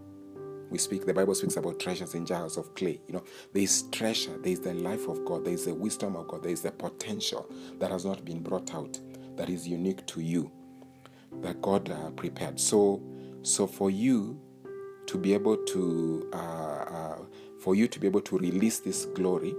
We 0.70 0.80
speak, 0.80 1.06
the 1.06 1.14
Bible 1.14 1.36
speaks 1.36 1.56
about 1.56 1.80
treasures 1.80 2.16
in 2.16 2.26
jars 2.26 2.58
of 2.58 2.74
clay. 2.74 3.00
You 3.08 3.14
know, 3.14 3.24
there 3.54 3.62
is 3.62 3.84
treasure, 3.92 4.36
there 4.40 4.54
is 4.54 4.62
the 4.62 4.74
life 4.74 5.08
of 5.08 5.24
God, 5.24 5.46
there 5.46 5.54
is 5.54 5.66
the 5.66 5.74
wisdom 5.76 6.16
of 6.16 6.28
God, 6.28 6.42
there 6.42 6.52
is 6.52 6.62
the 6.62 6.72
potential 6.72 7.48
that 7.78 7.92
has 7.92 8.06
not 8.06 8.26
been 8.26 8.42
brought 8.42 8.74
out, 8.74 9.00
that 9.36 9.50
is 9.50 9.68
unique 9.68 10.04
to 10.08 10.22
you, 10.22 10.52
that 11.42 11.62
God 11.62 11.92
uh, 11.92 12.10
prepared. 12.12 12.60
So, 12.60 13.04
so 13.44 13.68
for 13.68 13.92
you 13.92 14.40
to 15.06 15.18
be 15.18 15.34
able 15.34 15.58
to, 15.58 16.30
uh, 16.34 16.38
uh, 16.38 17.18
for 17.64 17.76
you 17.76 17.88
to 17.88 17.98
be 17.98 18.08
able 18.08 18.20
to 18.20 18.38
release 18.40 18.80
this 18.80 19.06
glory, 19.06 19.56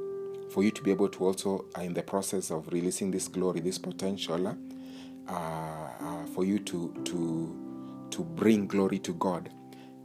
for 0.50 0.62
you 0.62 0.70
to 0.70 0.82
be 0.82 0.90
able 0.90 1.08
to 1.08 1.24
also, 1.24 1.64
uh, 1.78 1.80
in 1.80 1.94
the 1.94 2.02
process 2.02 2.50
of 2.50 2.70
releasing 2.70 3.10
this 3.10 3.28
glory, 3.28 3.60
this 3.60 3.78
potential, 3.78 4.46
uh, 4.46 4.54
uh, 5.32 6.26
for 6.34 6.44
you 6.44 6.58
to 6.58 6.92
to 7.04 8.06
to 8.10 8.22
bring 8.22 8.66
glory 8.66 8.98
to 8.98 9.14
God, 9.14 9.48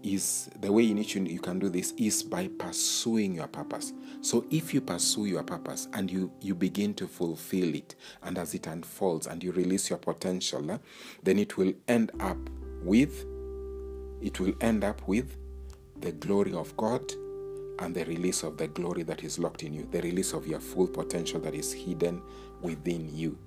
is 0.02 0.50
the 0.62 0.72
way 0.72 0.90
in 0.90 0.98
which 0.98 1.14
you, 1.14 1.26
you 1.26 1.42
can 1.42 1.60
do 1.60 1.68
this 1.68 1.92
is 1.98 2.24
by 2.24 2.48
pursuing 2.48 3.36
your 3.36 3.48
purpose. 3.48 3.92
So 4.22 4.46
if 4.50 4.74
you 4.74 4.80
pursue 4.80 5.26
your 5.26 5.44
purpose 5.44 5.90
and 5.92 6.10
you 6.10 6.32
you 6.40 6.56
begin 6.56 6.94
to 6.96 7.08
fulfill 7.08 7.76
it, 7.76 7.96
and 8.24 8.38
as 8.38 8.54
it 8.54 8.66
unfolds 8.66 9.28
and 9.28 9.44
you 9.44 9.52
release 9.52 9.90
your 9.90 10.00
potential, 10.00 10.72
uh, 10.72 10.78
then 11.22 11.38
it 11.38 11.58
will 11.58 11.74
end 11.90 12.14
up 12.22 12.38
with 12.82 13.26
it 14.22 14.40
will 14.40 14.54
end 14.62 14.86
up 14.86 15.06
with 15.06 15.36
the 16.00 16.14
glory 16.14 16.54
of 16.54 16.78
God 16.78 17.04
and 17.80 17.96
the 17.96 18.06
release 18.06 18.44
of 18.44 18.58
the 18.58 18.68
glory 18.68 19.04
that 19.04 19.24
is 19.24 19.40
locked 19.40 19.64
in 19.64 19.74
you, 19.74 19.88
the 19.92 20.02
release 20.02 20.34
of 20.34 20.46
your 20.46 20.60
full 20.60 20.88
potential 20.88 21.40
that 21.40 21.54
is 21.54 21.72
hidden 21.72 22.22
within 22.62 23.10
you. 23.16 23.38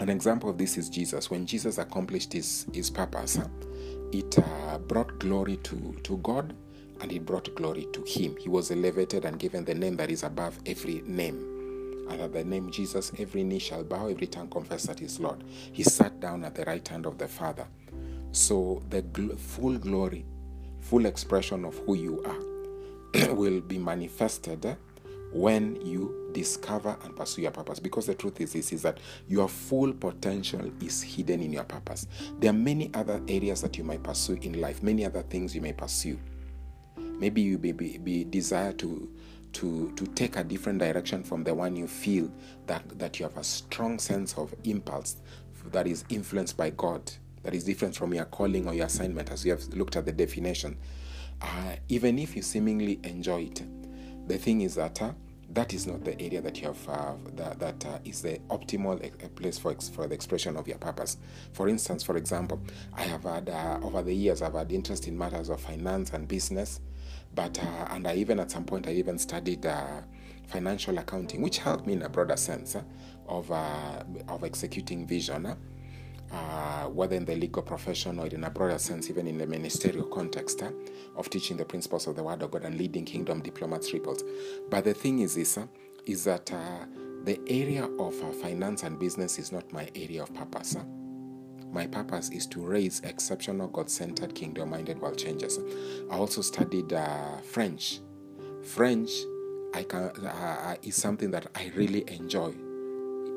An 0.00 0.08
example 0.08 0.50
of 0.50 0.58
this 0.58 0.76
is 0.76 0.88
Jesus. 0.88 1.30
When 1.30 1.46
Jesus 1.46 1.78
accomplished 1.78 2.32
his, 2.32 2.66
his 2.72 2.90
purpose, 2.90 3.38
it 4.12 4.38
uh, 4.38 4.78
brought 4.78 5.18
glory 5.18 5.56
to, 5.64 5.96
to 6.04 6.18
God 6.18 6.54
and 7.00 7.10
it 7.10 7.24
brought 7.24 7.54
glory 7.54 7.86
to 7.92 8.02
him. 8.02 8.36
He 8.36 8.48
was 8.48 8.70
elevated 8.70 9.24
and 9.24 9.38
given 9.38 9.64
the 9.64 9.74
name 9.74 9.96
that 9.96 10.10
is 10.10 10.22
above 10.22 10.58
every 10.66 11.02
name. 11.06 12.06
And 12.10 12.20
at 12.20 12.32
the 12.32 12.44
name 12.44 12.70
Jesus, 12.70 13.12
every 13.18 13.42
knee 13.42 13.58
shall 13.58 13.84
bow, 13.84 14.08
every 14.08 14.26
tongue 14.26 14.48
confess 14.48 14.84
that 14.84 15.00
he 15.00 15.08
Lord. 15.18 15.44
He 15.72 15.82
sat 15.82 16.20
down 16.20 16.44
at 16.44 16.54
the 16.54 16.64
right 16.64 16.86
hand 16.86 17.06
of 17.06 17.18
the 17.18 17.28
Father. 17.28 17.66
So 18.32 18.82
the 18.90 19.02
gl- 19.02 19.38
full 19.38 19.78
glory, 19.78 20.26
full 20.80 21.06
expression 21.06 21.64
of 21.64 21.76
who 21.78 21.94
you 21.94 22.22
are 22.24 22.57
will 23.30 23.60
be 23.60 23.78
manifested 23.78 24.76
when 25.32 25.76
you 25.84 26.30
discover 26.32 26.96
and 27.04 27.14
pursue 27.14 27.42
your 27.42 27.50
purpose. 27.50 27.78
Because 27.78 28.06
the 28.06 28.14
truth 28.14 28.40
is 28.40 28.52
this 28.52 28.72
is 28.72 28.82
that 28.82 28.98
your 29.28 29.48
full 29.48 29.92
potential 29.92 30.70
is 30.80 31.02
hidden 31.02 31.40
in 31.42 31.52
your 31.52 31.64
purpose. 31.64 32.06
There 32.38 32.50
are 32.50 32.54
many 32.54 32.90
other 32.94 33.20
areas 33.28 33.60
that 33.62 33.76
you 33.76 33.84
might 33.84 34.02
pursue 34.02 34.38
in 34.42 34.60
life 34.60 34.82
many 34.82 35.04
other 35.04 35.22
things 35.22 35.54
you 35.54 35.60
may 35.60 35.72
pursue. 35.72 36.18
Maybe 36.96 37.42
you 37.42 37.58
may 37.58 37.72
be, 37.72 37.98
be 37.98 38.24
desire 38.24 38.72
to 38.74 39.08
to 39.54 39.92
to 39.96 40.06
take 40.08 40.36
a 40.36 40.44
different 40.44 40.78
direction 40.78 41.22
from 41.22 41.42
the 41.42 41.54
one 41.54 41.74
you 41.74 41.86
feel 41.86 42.30
that 42.66 42.98
that 42.98 43.18
you 43.18 43.24
have 43.24 43.36
a 43.36 43.44
strong 43.44 43.98
sense 43.98 44.36
of 44.36 44.54
impulse 44.64 45.16
that 45.72 45.86
is 45.86 46.04
influenced 46.10 46.56
by 46.56 46.70
god 46.70 47.10
that 47.42 47.54
is 47.54 47.64
different 47.64 47.96
from 47.96 48.12
your 48.12 48.26
calling 48.26 48.68
or 48.68 48.74
your 48.74 48.86
assignment 48.86 49.30
as 49.30 49.44
we 49.44 49.50
have 49.50 49.62
looked 49.68 49.96
at 49.96 50.04
the 50.04 50.12
definition 50.12 50.76
uh, 51.42 51.76
even 51.88 52.18
if 52.18 52.36
you 52.36 52.42
seemingly 52.42 53.00
enjoy 53.04 53.42
it 53.42 53.62
the 54.28 54.38
thing 54.38 54.60
is 54.60 54.74
that 54.74 55.00
uh, 55.00 55.12
that 55.50 55.72
is 55.72 55.86
not 55.86 56.04
the 56.04 56.20
area 56.20 56.40
that 56.42 56.60
you 56.60 56.68
have 56.68 56.88
uh, 56.88 57.14
that, 57.34 57.58
that 57.58 57.86
uh, 57.86 57.98
is 58.04 58.20
the 58.22 58.38
optimal 58.50 59.00
place 59.34 59.58
for 59.58 59.70
ex- 59.70 59.88
for 59.88 60.06
the 60.06 60.14
expression 60.14 60.56
of 60.56 60.68
your 60.68 60.76
purpose. 60.78 61.16
For 61.52 61.68
instance 61.68 62.02
for 62.02 62.16
example 62.16 62.60
i 62.94 63.02
have 63.02 63.24
had 63.24 63.48
uh, 63.48 63.78
over 63.82 64.02
the 64.02 64.14
years 64.14 64.42
i've 64.42 64.54
had 64.54 64.70
interest 64.72 65.08
in 65.08 65.16
matters 65.16 65.48
of 65.48 65.60
finance 65.60 66.10
and 66.12 66.28
business 66.28 66.80
but 67.34 67.58
uh, 67.62 67.86
and 67.90 68.06
i 68.06 68.14
even 68.14 68.38
at 68.40 68.50
some 68.50 68.64
point 68.64 68.86
i 68.86 68.92
even 68.92 69.18
studied 69.18 69.64
uh, 69.64 70.02
financial 70.46 70.98
accounting 70.98 71.40
which 71.40 71.58
helped 71.58 71.86
me 71.86 71.94
in 71.94 72.02
a 72.02 72.08
broader 72.08 72.36
sense 72.36 72.76
of 73.26 73.50
of 73.50 74.44
executing 74.44 75.06
vision 75.06 75.54
uh, 76.32 76.84
whether 76.84 77.16
in 77.16 77.24
the 77.24 77.34
legal 77.34 77.62
profession 77.62 78.18
or 78.18 78.26
in 78.26 78.44
a 78.44 78.50
broader 78.50 78.78
sense, 78.78 79.08
even 79.08 79.26
in 79.26 79.38
the 79.38 79.46
ministerial 79.46 80.06
context 80.06 80.62
uh, 80.62 80.70
of 81.16 81.30
teaching 81.30 81.56
the 81.56 81.64
principles 81.64 82.06
of 82.06 82.16
the 82.16 82.22
Word 82.22 82.42
of 82.42 82.50
God 82.50 82.64
and 82.64 82.76
leading 82.76 83.04
kingdom 83.04 83.40
diplomats 83.40 83.92
ripples. 83.92 84.22
But 84.70 84.84
the 84.84 84.94
thing 84.94 85.20
is 85.20 85.34
this, 85.34 85.56
uh, 85.58 85.66
is 86.06 86.24
that 86.24 86.52
uh, 86.52 86.86
the 87.24 87.40
area 87.46 87.84
of 87.98 88.22
uh, 88.22 88.30
finance 88.32 88.82
and 88.82 88.98
business 88.98 89.38
is 89.38 89.52
not 89.52 89.72
my 89.72 89.88
area 89.94 90.22
of 90.22 90.34
purpose. 90.34 90.76
My 91.70 91.86
purpose 91.86 92.30
is 92.30 92.46
to 92.48 92.60
raise 92.60 93.00
exceptional 93.00 93.68
God-centered, 93.68 94.34
kingdom-minded 94.34 94.98
world 95.00 95.18
changers. 95.18 95.58
I 96.10 96.16
also 96.16 96.40
studied 96.40 96.94
French. 97.44 98.00
French 98.64 99.10
I 99.74 99.82
can, 99.82 100.10
is 100.82 100.96
something 100.96 101.30
that 101.32 101.46
I 101.54 101.70
really 101.76 102.04
enjoy 102.10 102.54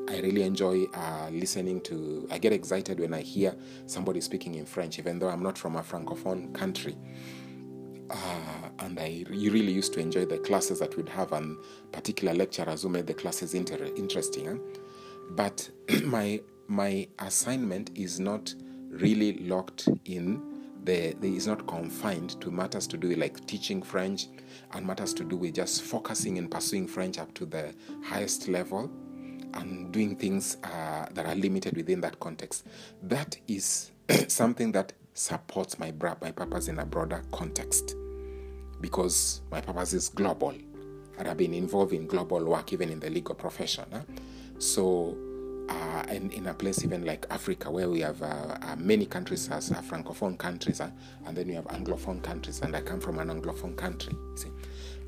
I 0.08 0.20
really 0.20 0.42
enjoy 0.42 0.84
uh, 0.94 1.28
listening 1.30 1.80
to. 1.82 2.26
I 2.30 2.38
get 2.38 2.52
excited 2.52 2.98
when 2.98 3.14
I 3.14 3.20
hear 3.20 3.54
somebody 3.86 4.20
speaking 4.20 4.56
in 4.56 4.66
French, 4.66 4.98
even 4.98 5.18
though 5.18 5.28
I'm 5.28 5.42
not 5.42 5.56
from 5.56 5.76
a 5.76 5.82
francophone 5.82 6.52
country. 6.54 6.96
Uh, 8.10 8.68
and 8.80 8.98
I 8.98 9.24
really 9.30 9.72
used 9.72 9.94
to 9.94 10.00
enjoy 10.00 10.26
the 10.26 10.38
classes 10.38 10.80
that 10.80 10.96
we'd 10.96 11.08
have, 11.08 11.32
and 11.32 11.56
particular 11.92 12.34
lecturers 12.34 12.82
who 12.82 12.88
made 12.88 13.06
the 13.06 13.14
classes 13.14 13.54
inter- 13.54 13.90
interesting. 13.96 14.46
Huh? 14.46 14.80
But 15.30 15.70
my 16.04 16.40
my 16.66 17.08
assignment 17.20 17.90
is 17.94 18.18
not 18.18 18.54
really 18.88 19.38
locked 19.38 19.88
in. 20.04 20.42
The, 20.84 21.14
the 21.20 21.36
is 21.36 21.46
not 21.46 21.68
confined 21.68 22.40
to 22.40 22.50
matters 22.50 22.88
to 22.88 22.96
do 22.96 23.06
with 23.06 23.18
like 23.18 23.46
teaching 23.46 23.82
French 23.82 24.26
and 24.72 24.84
matters 24.84 25.14
to 25.14 25.22
do 25.22 25.36
with 25.36 25.54
just 25.54 25.82
focusing 25.82 26.38
and 26.38 26.50
pursuing 26.50 26.88
French 26.88 27.18
up 27.18 27.32
to 27.34 27.46
the 27.46 27.72
highest 28.02 28.48
level 28.48 28.90
and 29.54 29.92
doing 29.92 30.16
things 30.16 30.56
uh, 30.64 31.06
that 31.12 31.26
are 31.26 31.34
limited 31.34 31.76
within 31.76 32.00
that 32.00 32.18
context. 32.20 32.66
That 33.02 33.36
is 33.48 33.90
something 34.28 34.72
that 34.72 34.92
supports 35.14 35.78
my 35.78 35.90
bra- 35.90 36.16
my 36.22 36.32
purpose 36.32 36.68
in 36.68 36.78
a 36.78 36.86
broader 36.86 37.22
context 37.32 37.94
because 38.80 39.42
my 39.50 39.60
purpose 39.60 39.92
is 39.92 40.08
global 40.08 40.54
and 41.18 41.28
I've 41.28 41.36
been 41.36 41.54
involved 41.54 41.92
in 41.92 42.06
global 42.06 42.44
work 42.44 42.72
even 42.72 42.90
in 42.90 43.00
the 43.00 43.10
legal 43.10 43.34
profession. 43.34 43.84
Huh? 43.92 44.00
So, 44.58 45.16
uh, 45.68 46.02
and 46.08 46.32
in 46.32 46.46
a 46.48 46.54
place 46.54 46.84
even 46.84 47.04
like 47.04 47.26
Africa 47.30 47.70
where 47.70 47.88
we 47.88 48.00
have 48.00 48.20
uh, 48.22 48.58
uh, 48.60 48.76
many 48.76 49.06
countries 49.06 49.48
as 49.50 49.70
uh, 49.70 49.80
francophone 49.82 50.36
countries 50.36 50.80
and 50.80 51.36
then 51.36 51.46
we 51.46 51.54
have 51.54 51.66
anglophone 51.66 52.22
countries 52.22 52.60
and 52.60 52.74
I 52.74 52.80
come 52.80 53.00
from 53.00 53.18
an 53.18 53.28
anglophone 53.28 53.76
country. 53.76 54.14
See, 54.34 54.50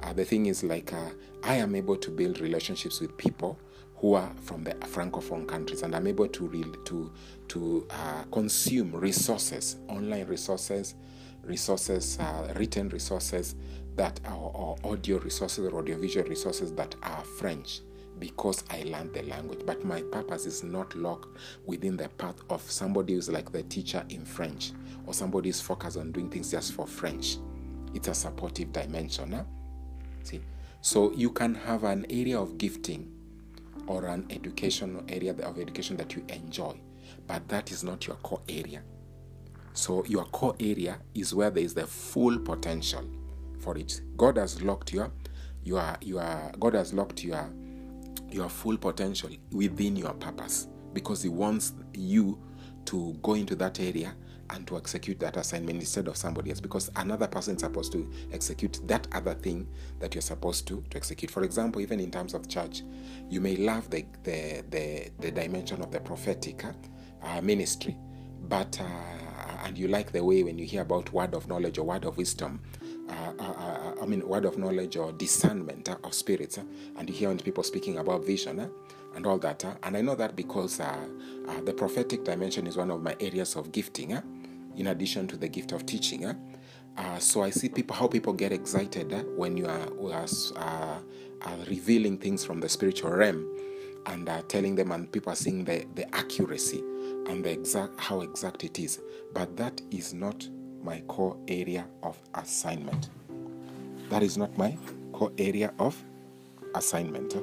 uh, 0.02 0.12
the 0.12 0.24
thing 0.24 0.46
is 0.46 0.62
like 0.62 0.92
uh, 0.92 1.10
I 1.42 1.56
am 1.56 1.74
able 1.74 1.96
to 1.96 2.10
build 2.10 2.40
relationships 2.40 3.00
with 3.00 3.16
people 3.16 3.58
who 3.96 4.14
are 4.14 4.30
from 4.42 4.64
the 4.64 4.72
francophone 4.72 5.46
countries 5.46 5.82
and 5.82 5.94
i'm 5.94 6.06
able 6.06 6.28
to 6.28 6.46
re- 6.46 6.64
to 6.84 7.10
to 7.48 7.86
uh, 7.90 8.22
consume 8.32 8.94
resources 8.94 9.76
online 9.88 10.26
resources 10.26 10.94
resources 11.42 12.18
uh, 12.20 12.52
written 12.56 12.88
resources 12.88 13.54
that 13.96 14.18
are 14.24 14.36
or 14.36 14.76
audio 14.84 15.18
resources 15.18 15.66
or 15.66 15.78
audiovisual 15.78 16.26
resources 16.28 16.72
that 16.72 16.94
are 17.02 17.22
french 17.24 17.80
because 18.18 18.64
I 18.70 18.82
learned 18.82 19.14
the 19.14 19.22
language. 19.24 19.60
But 19.66 19.84
my 19.84 20.02
purpose 20.02 20.46
is 20.46 20.62
not 20.62 20.94
locked 20.94 21.36
within 21.66 21.96
the 21.96 22.08
path 22.10 22.36
of 22.50 22.62
somebody 22.70 23.14
who's 23.14 23.28
like 23.28 23.52
the 23.52 23.62
teacher 23.64 24.04
in 24.08 24.24
French 24.24 24.72
or 25.06 25.14
somebody 25.14 25.48
who's 25.48 25.60
focused 25.60 25.96
on 25.96 26.12
doing 26.12 26.30
things 26.30 26.50
just 26.50 26.72
for 26.72 26.86
French. 26.86 27.38
It's 27.92 28.08
a 28.08 28.14
supportive 28.14 28.72
dimension. 28.72 29.32
Huh? 29.32 29.44
See? 30.22 30.40
So 30.80 31.12
you 31.12 31.30
can 31.30 31.54
have 31.54 31.84
an 31.84 32.06
area 32.10 32.38
of 32.38 32.58
gifting 32.58 33.10
or 33.86 34.06
an 34.06 34.26
educational 34.30 35.02
area 35.08 35.32
of 35.32 35.58
education 35.58 35.96
that 35.96 36.14
you 36.14 36.24
enjoy, 36.28 36.74
but 37.26 37.46
that 37.48 37.70
is 37.70 37.84
not 37.84 38.06
your 38.06 38.16
core 38.16 38.42
area. 38.48 38.82
So 39.72 40.04
your 40.04 40.24
core 40.26 40.54
area 40.60 40.98
is 41.14 41.34
where 41.34 41.50
there 41.50 41.64
is 41.64 41.74
the 41.74 41.86
full 41.86 42.38
potential 42.38 43.04
for 43.58 43.76
it. 43.76 44.00
God 44.16 44.36
has 44.36 44.62
locked 44.62 44.92
your 44.92 45.10
your 45.64 45.96
your 46.00 46.52
God 46.60 46.74
has 46.74 46.92
locked 46.92 47.24
your 47.24 47.50
your 48.30 48.48
full 48.48 48.76
potential 48.76 49.30
within 49.50 49.96
your 49.96 50.12
purpose 50.14 50.68
because 50.92 51.22
he 51.22 51.28
wants 51.28 51.72
you 51.94 52.38
to 52.84 53.16
go 53.22 53.34
into 53.34 53.56
that 53.56 53.80
area 53.80 54.14
and 54.50 54.66
to 54.66 54.76
execute 54.76 55.18
that 55.20 55.36
assignment 55.36 55.80
instead 55.80 56.08
of 56.08 56.16
somebody 56.16 56.50
else 56.50 56.60
because 56.60 56.90
another 56.96 57.26
person 57.26 57.56
is 57.56 57.62
supposed 57.62 57.92
to 57.92 58.10
execute 58.32 58.80
that 58.86 59.06
other 59.12 59.34
thing 59.34 59.66
that 60.00 60.14
you're 60.14 60.22
supposed 60.22 60.66
to 60.68 60.82
to 60.90 60.96
execute. 60.96 61.30
For 61.30 61.42
example 61.44 61.80
even 61.80 62.00
in 62.00 62.10
terms 62.10 62.34
of 62.34 62.48
church 62.48 62.82
you 63.28 63.40
may 63.40 63.56
love 63.56 63.90
the 63.90 64.04
the 64.22 64.64
the, 64.70 65.10
the 65.20 65.30
dimension 65.30 65.82
of 65.82 65.90
the 65.90 66.00
prophetic 66.00 66.64
uh, 67.22 67.40
ministry 67.40 67.96
but 68.48 68.78
uh, 68.80 68.84
and 69.64 69.78
you 69.78 69.88
like 69.88 70.12
the 70.12 70.22
way 70.22 70.42
when 70.42 70.58
you 70.58 70.66
hear 70.66 70.82
about 70.82 71.12
word 71.12 71.34
of 71.34 71.48
knowledge 71.48 71.78
or 71.78 71.84
word 71.84 72.04
of 72.04 72.16
wisdom 72.16 72.60
uh, 73.08 73.32
uh, 73.38 73.42
uh 73.42 73.94
I 74.02 74.06
mean, 74.06 74.26
word 74.26 74.44
of 74.44 74.58
knowledge 74.58 74.96
or 74.96 75.12
discernment 75.12 75.88
uh, 75.88 75.96
of 76.04 76.14
spirits, 76.14 76.58
and 76.58 77.08
you 77.08 77.14
hear 77.14 77.34
people 77.36 77.62
speaking 77.62 77.98
about 77.98 78.24
vision 78.24 78.70
and 79.14 79.26
all 79.26 79.38
that. 79.38 79.64
and 79.82 79.96
I 79.96 80.00
know 80.00 80.14
that 80.14 80.36
because 80.36 80.78
the 80.78 81.74
prophetic 81.74 82.24
dimension 82.24 82.66
is 82.66 82.76
one 82.76 82.90
of 82.90 83.02
my 83.02 83.16
areas 83.20 83.56
of 83.56 83.72
gifting 83.72 84.20
in 84.76 84.88
addition 84.88 85.26
to 85.28 85.36
the 85.36 85.48
gift 85.48 85.72
of 85.72 85.86
teaching. 85.86 86.24
Uh, 86.96 87.18
so 87.18 87.42
I 87.42 87.50
see 87.50 87.68
people 87.68 87.96
how 87.96 88.06
people 88.06 88.32
get 88.32 88.52
excited 88.52 89.26
when 89.36 89.56
you 89.56 89.66
are, 89.66 89.88
uh, 90.56 90.98
are 91.42 91.56
revealing 91.68 92.18
things 92.18 92.44
from 92.44 92.60
the 92.60 92.68
spiritual 92.68 93.10
realm 93.10 93.44
and 94.06 94.28
uh, 94.28 94.42
telling 94.48 94.74
them, 94.74 94.92
and 94.92 95.10
people 95.10 95.32
are 95.32 95.36
seeing 95.36 95.64
the, 95.64 95.86
the 95.94 96.14
accuracy 96.14 96.78
and 97.26 97.44
the 97.44 97.50
exact 97.50 97.98
how 97.98 98.20
exact 98.20 98.62
it 98.62 98.78
is. 98.78 99.00
But 99.32 99.56
that 99.56 99.80
is 99.90 100.14
not 100.14 100.46
my 100.82 101.00
core 101.08 101.36
area 101.48 101.86
of 102.02 102.18
assignment. 102.34 103.08
That 104.10 104.22
is 104.22 104.36
not 104.36 104.56
my 104.58 104.76
core 105.12 105.32
area 105.38 105.72
of 105.78 106.00
assignment. 106.74 107.34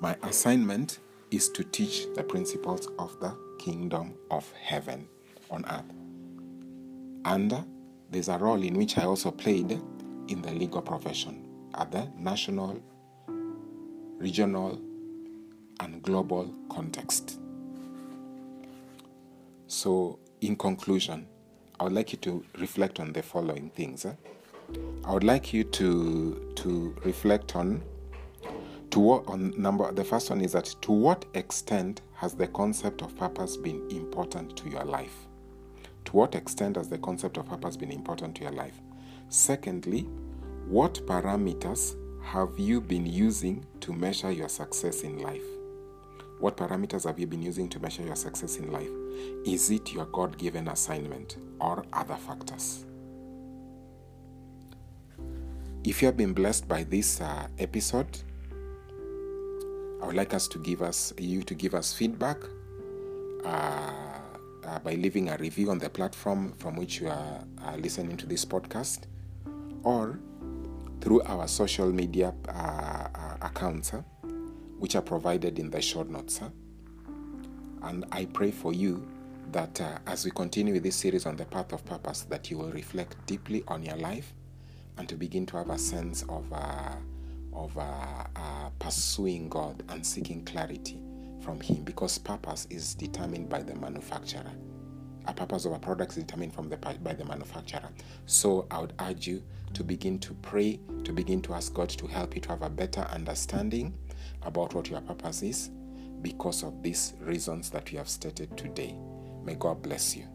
My 0.00 0.16
assignment 0.22 1.00
is 1.30 1.48
to 1.50 1.64
teach 1.64 2.06
the 2.14 2.22
principles 2.22 2.88
of 2.98 3.18
the 3.20 3.36
kingdom 3.58 4.14
of 4.30 4.50
heaven 4.52 5.08
on 5.50 5.64
earth. 5.66 5.92
And 7.24 7.64
there's 8.10 8.28
a 8.28 8.38
role 8.38 8.62
in 8.62 8.74
which 8.74 8.96
I 8.96 9.04
also 9.04 9.30
played 9.32 9.72
in 10.28 10.42
the 10.42 10.52
legal 10.52 10.82
profession 10.82 11.48
at 11.74 11.90
the 11.90 12.08
national, 12.16 12.80
regional, 14.18 14.80
and 15.80 16.02
global 16.02 16.54
context. 16.70 17.40
So, 19.66 20.18
in 20.40 20.56
conclusion, 20.56 21.26
I 21.80 21.84
would 21.84 21.92
like 21.92 22.12
you 22.12 22.18
to 22.20 22.44
reflect 22.58 23.00
on 23.00 23.12
the 23.12 23.22
following 23.22 23.70
things. 23.70 24.06
I 25.04 25.12
would 25.12 25.24
like 25.24 25.52
you 25.52 25.64
to 25.64 26.52
to 26.56 26.96
reflect 27.04 27.56
on 27.56 27.82
to 28.90 29.00
what 29.00 29.26
on 29.28 29.52
number 29.60 29.90
the 29.92 30.04
first 30.04 30.30
one 30.30 30.40
is 30.40 30.52
that 30.52 30.74
to 30.82 30.92
what 30.92 31.24
extent 31.34 32.00
has 32.14 32.34
the 32.34 32.46
concept 32.48 33.02
of 33.02 33.16
purpose 33.16 33.56
been 33.56 33.86
important 33.90 34.56
to 34.56 34.68
your 34.68 34.84
life? 34.84 35.26
To 36.06 36.12
what 36.12 36.34
extent 36.34 36.76
has 36.76 36.88
the 36.88 36.98
concept 36.98 37.36
of 37.36 37.46
purpose 37.46 37.76
been 37.76 37.92
important 37.92 38.34
to 38.36 38.42
your 38.42 38.52
life? 38.52 38.80
Secondly, 39.28 40.00
what 40.66 40.94
parameters 41.06 41.96
have 42.22 42.58
you 42.58 42.80
been 42.80 43.06
using 43.06 43.64
to 43.80 43.92
measure 43.92 44.30
your 44.30 44.48
success 44.48 45.02
in 45.02 45.18
life? 45.18 45.44
What 46.40 46.56
parameters 46.56 47.04
have 47.04 47.18
you 47.18 47.26
been 47.26 47.42
using 47.42 47.68
to 47.70 47.80
measure 47.80 48.02
your 48.02 48.16
success 48.16 48.56
in 48.56 48.70
life? 48.70 48.90
Is 49.44 49.70
it 49.70 49.92
your 49.92 50.06
God 50.06 50.38
given 50.38 50.68
assignment 50.68 51.36
or 51.60 51.84
other 51.92 52.14
factors? 52.14 52.84
If 55.84 56.00
you 56.00 56.06
have 56.06 56.16
been 56.16 56.32
blessed 56.32 56.68
by 56.68 56.84
this 56.84 57.20
uh, 57.20 57.48
episode, 57.58 58.18
would 60.08 60.16
like 60.16 60.32
us 60.32 60.48
to 60.48 60.58
give 60.58 60.80
us 60.80 61.12
you 61.18 61.42
to 61.42 61.54
give 61.54 61.74
us 61.74 61.92
feedback. 61.92 62.38
Uh, 63.44 63.92
uh, 64.64 64.78
by 64.80 64.94
leaving 64.94 65.28
a 65.28 65.36
review 65.36 65.70
on 65.70 65.78
the 65.78 65.88
platform 65.88 66.52
from 66.58 66.76
which 66.76 67.00
you 67.00 67.08
are 67.08 67.44
uh, 67.64 67.76
listening 67.76 68.16
to 68.16 68.26
this 68.26 68.44
podcast 68.44 69.04
or 69.82 70.18
through 71.00 71.22
our 71.22 71.46
social 71.46 71.90
media 71.90 72.34
uh, 72.48 72.52
uh 72.52 73.36
accounts, 73.42 73.92
which 74.78 74.96
are 74.96 75.02
provided 75.02 75.58
in 75.58 75.70
the 75.70 75.80
show 75.80 76.02
notes. 76.02 76.40
And 77.82 78.04
I 78.10 78.24
pray 78.26 78.50
for 78.50 78.72
you 78.72 79.06
that 79.52 79.80
uh, 79.80 79.98
as 80.06 80.24
we 80.24 80.30
continue 80.30 80.74
with 80.74 80.82
this 80.82 80.96
series 80.96 81.24
on 81.26 81.36
the 81.36 81.44
path 81.44 81.72
of 81.72 81.84
purpose, 81.84 82.22
that 82.22 82.50
you 82.50 82.58
will 82.58 82.72
reflect 82.72 83.14
deeply 83.26 83.62
on 83.68 83.82
your 83.82 83.96
life 83.96 84.34
and 84.96 85.08
to 85.08 85.16
begin 85.16 85.46
to 85.46 85.56
have 85.58 85.70
a 85.70 85.78
sense 85.78 86.24
of, 86.28 86.52
uh, 87.58 88.24
of 88.36 88.78
pursuing 88.78 89.48
God 89.48 89.82
and 89.88 90.04
seeking 90.04 90.44
clarity 90.44 91.00
from 91.40 91.60
him 91.60 91.82
because 91.82 92.18
purpose 92.18 92.66
is 92.70 92.94
determined 92.94 93.48
by 93.48 93.62
the 93.62 93.74
manufacturer. 93.74 94.52
A 95.26 95.32
purpose 95.32 95.64
of 95.64 95.72
a 95.72 95.78
product 95.78 96.12
is 96.12 96.24
determined 96.24 96.54
from 96.54 96.68
the 96.68 96.76
by 96.76 97.12
the 97.12 97.24
manufacturer. 97.24 97.90
So 98.26 98.66
I 98.70 98.80
would 98.80 98.94
urge 99.00 99.26
you 99.26 99.42
to 99.74 99.84
begin 99.84 100.18
to 100.20 100.34
pray, 100.34 100.80
to 101.04 101.12
begin 101.12 101.42
to 101.42 101.54
ask 101.54 101.74
God 101.74 101.90
to 101.90 102.06
help 102.06 102.34
you 102.34 102.40
to 102.42 102.48
have 102.48 102.62
a 102.62 102.70
better 102.70 103.02
understanding 103.02 103.94
about 104.42 104.74
what 104.74 104.88
your 104.88 105.00
purpose 105.00 105.42
is 105.42 105.70
because 106.22 106.62
of 106.62 106.82
these 106.82 107.14
reasons 107.20 107.70
that 107.70 107.90
we 107.90 107.98
have 107.98 108.08
stated 108.08 108.56
today. 108.56 108.96
May 109.44 109.54
God 109.54 109.82
bless 109.82 110.16
you. 110.16 110.26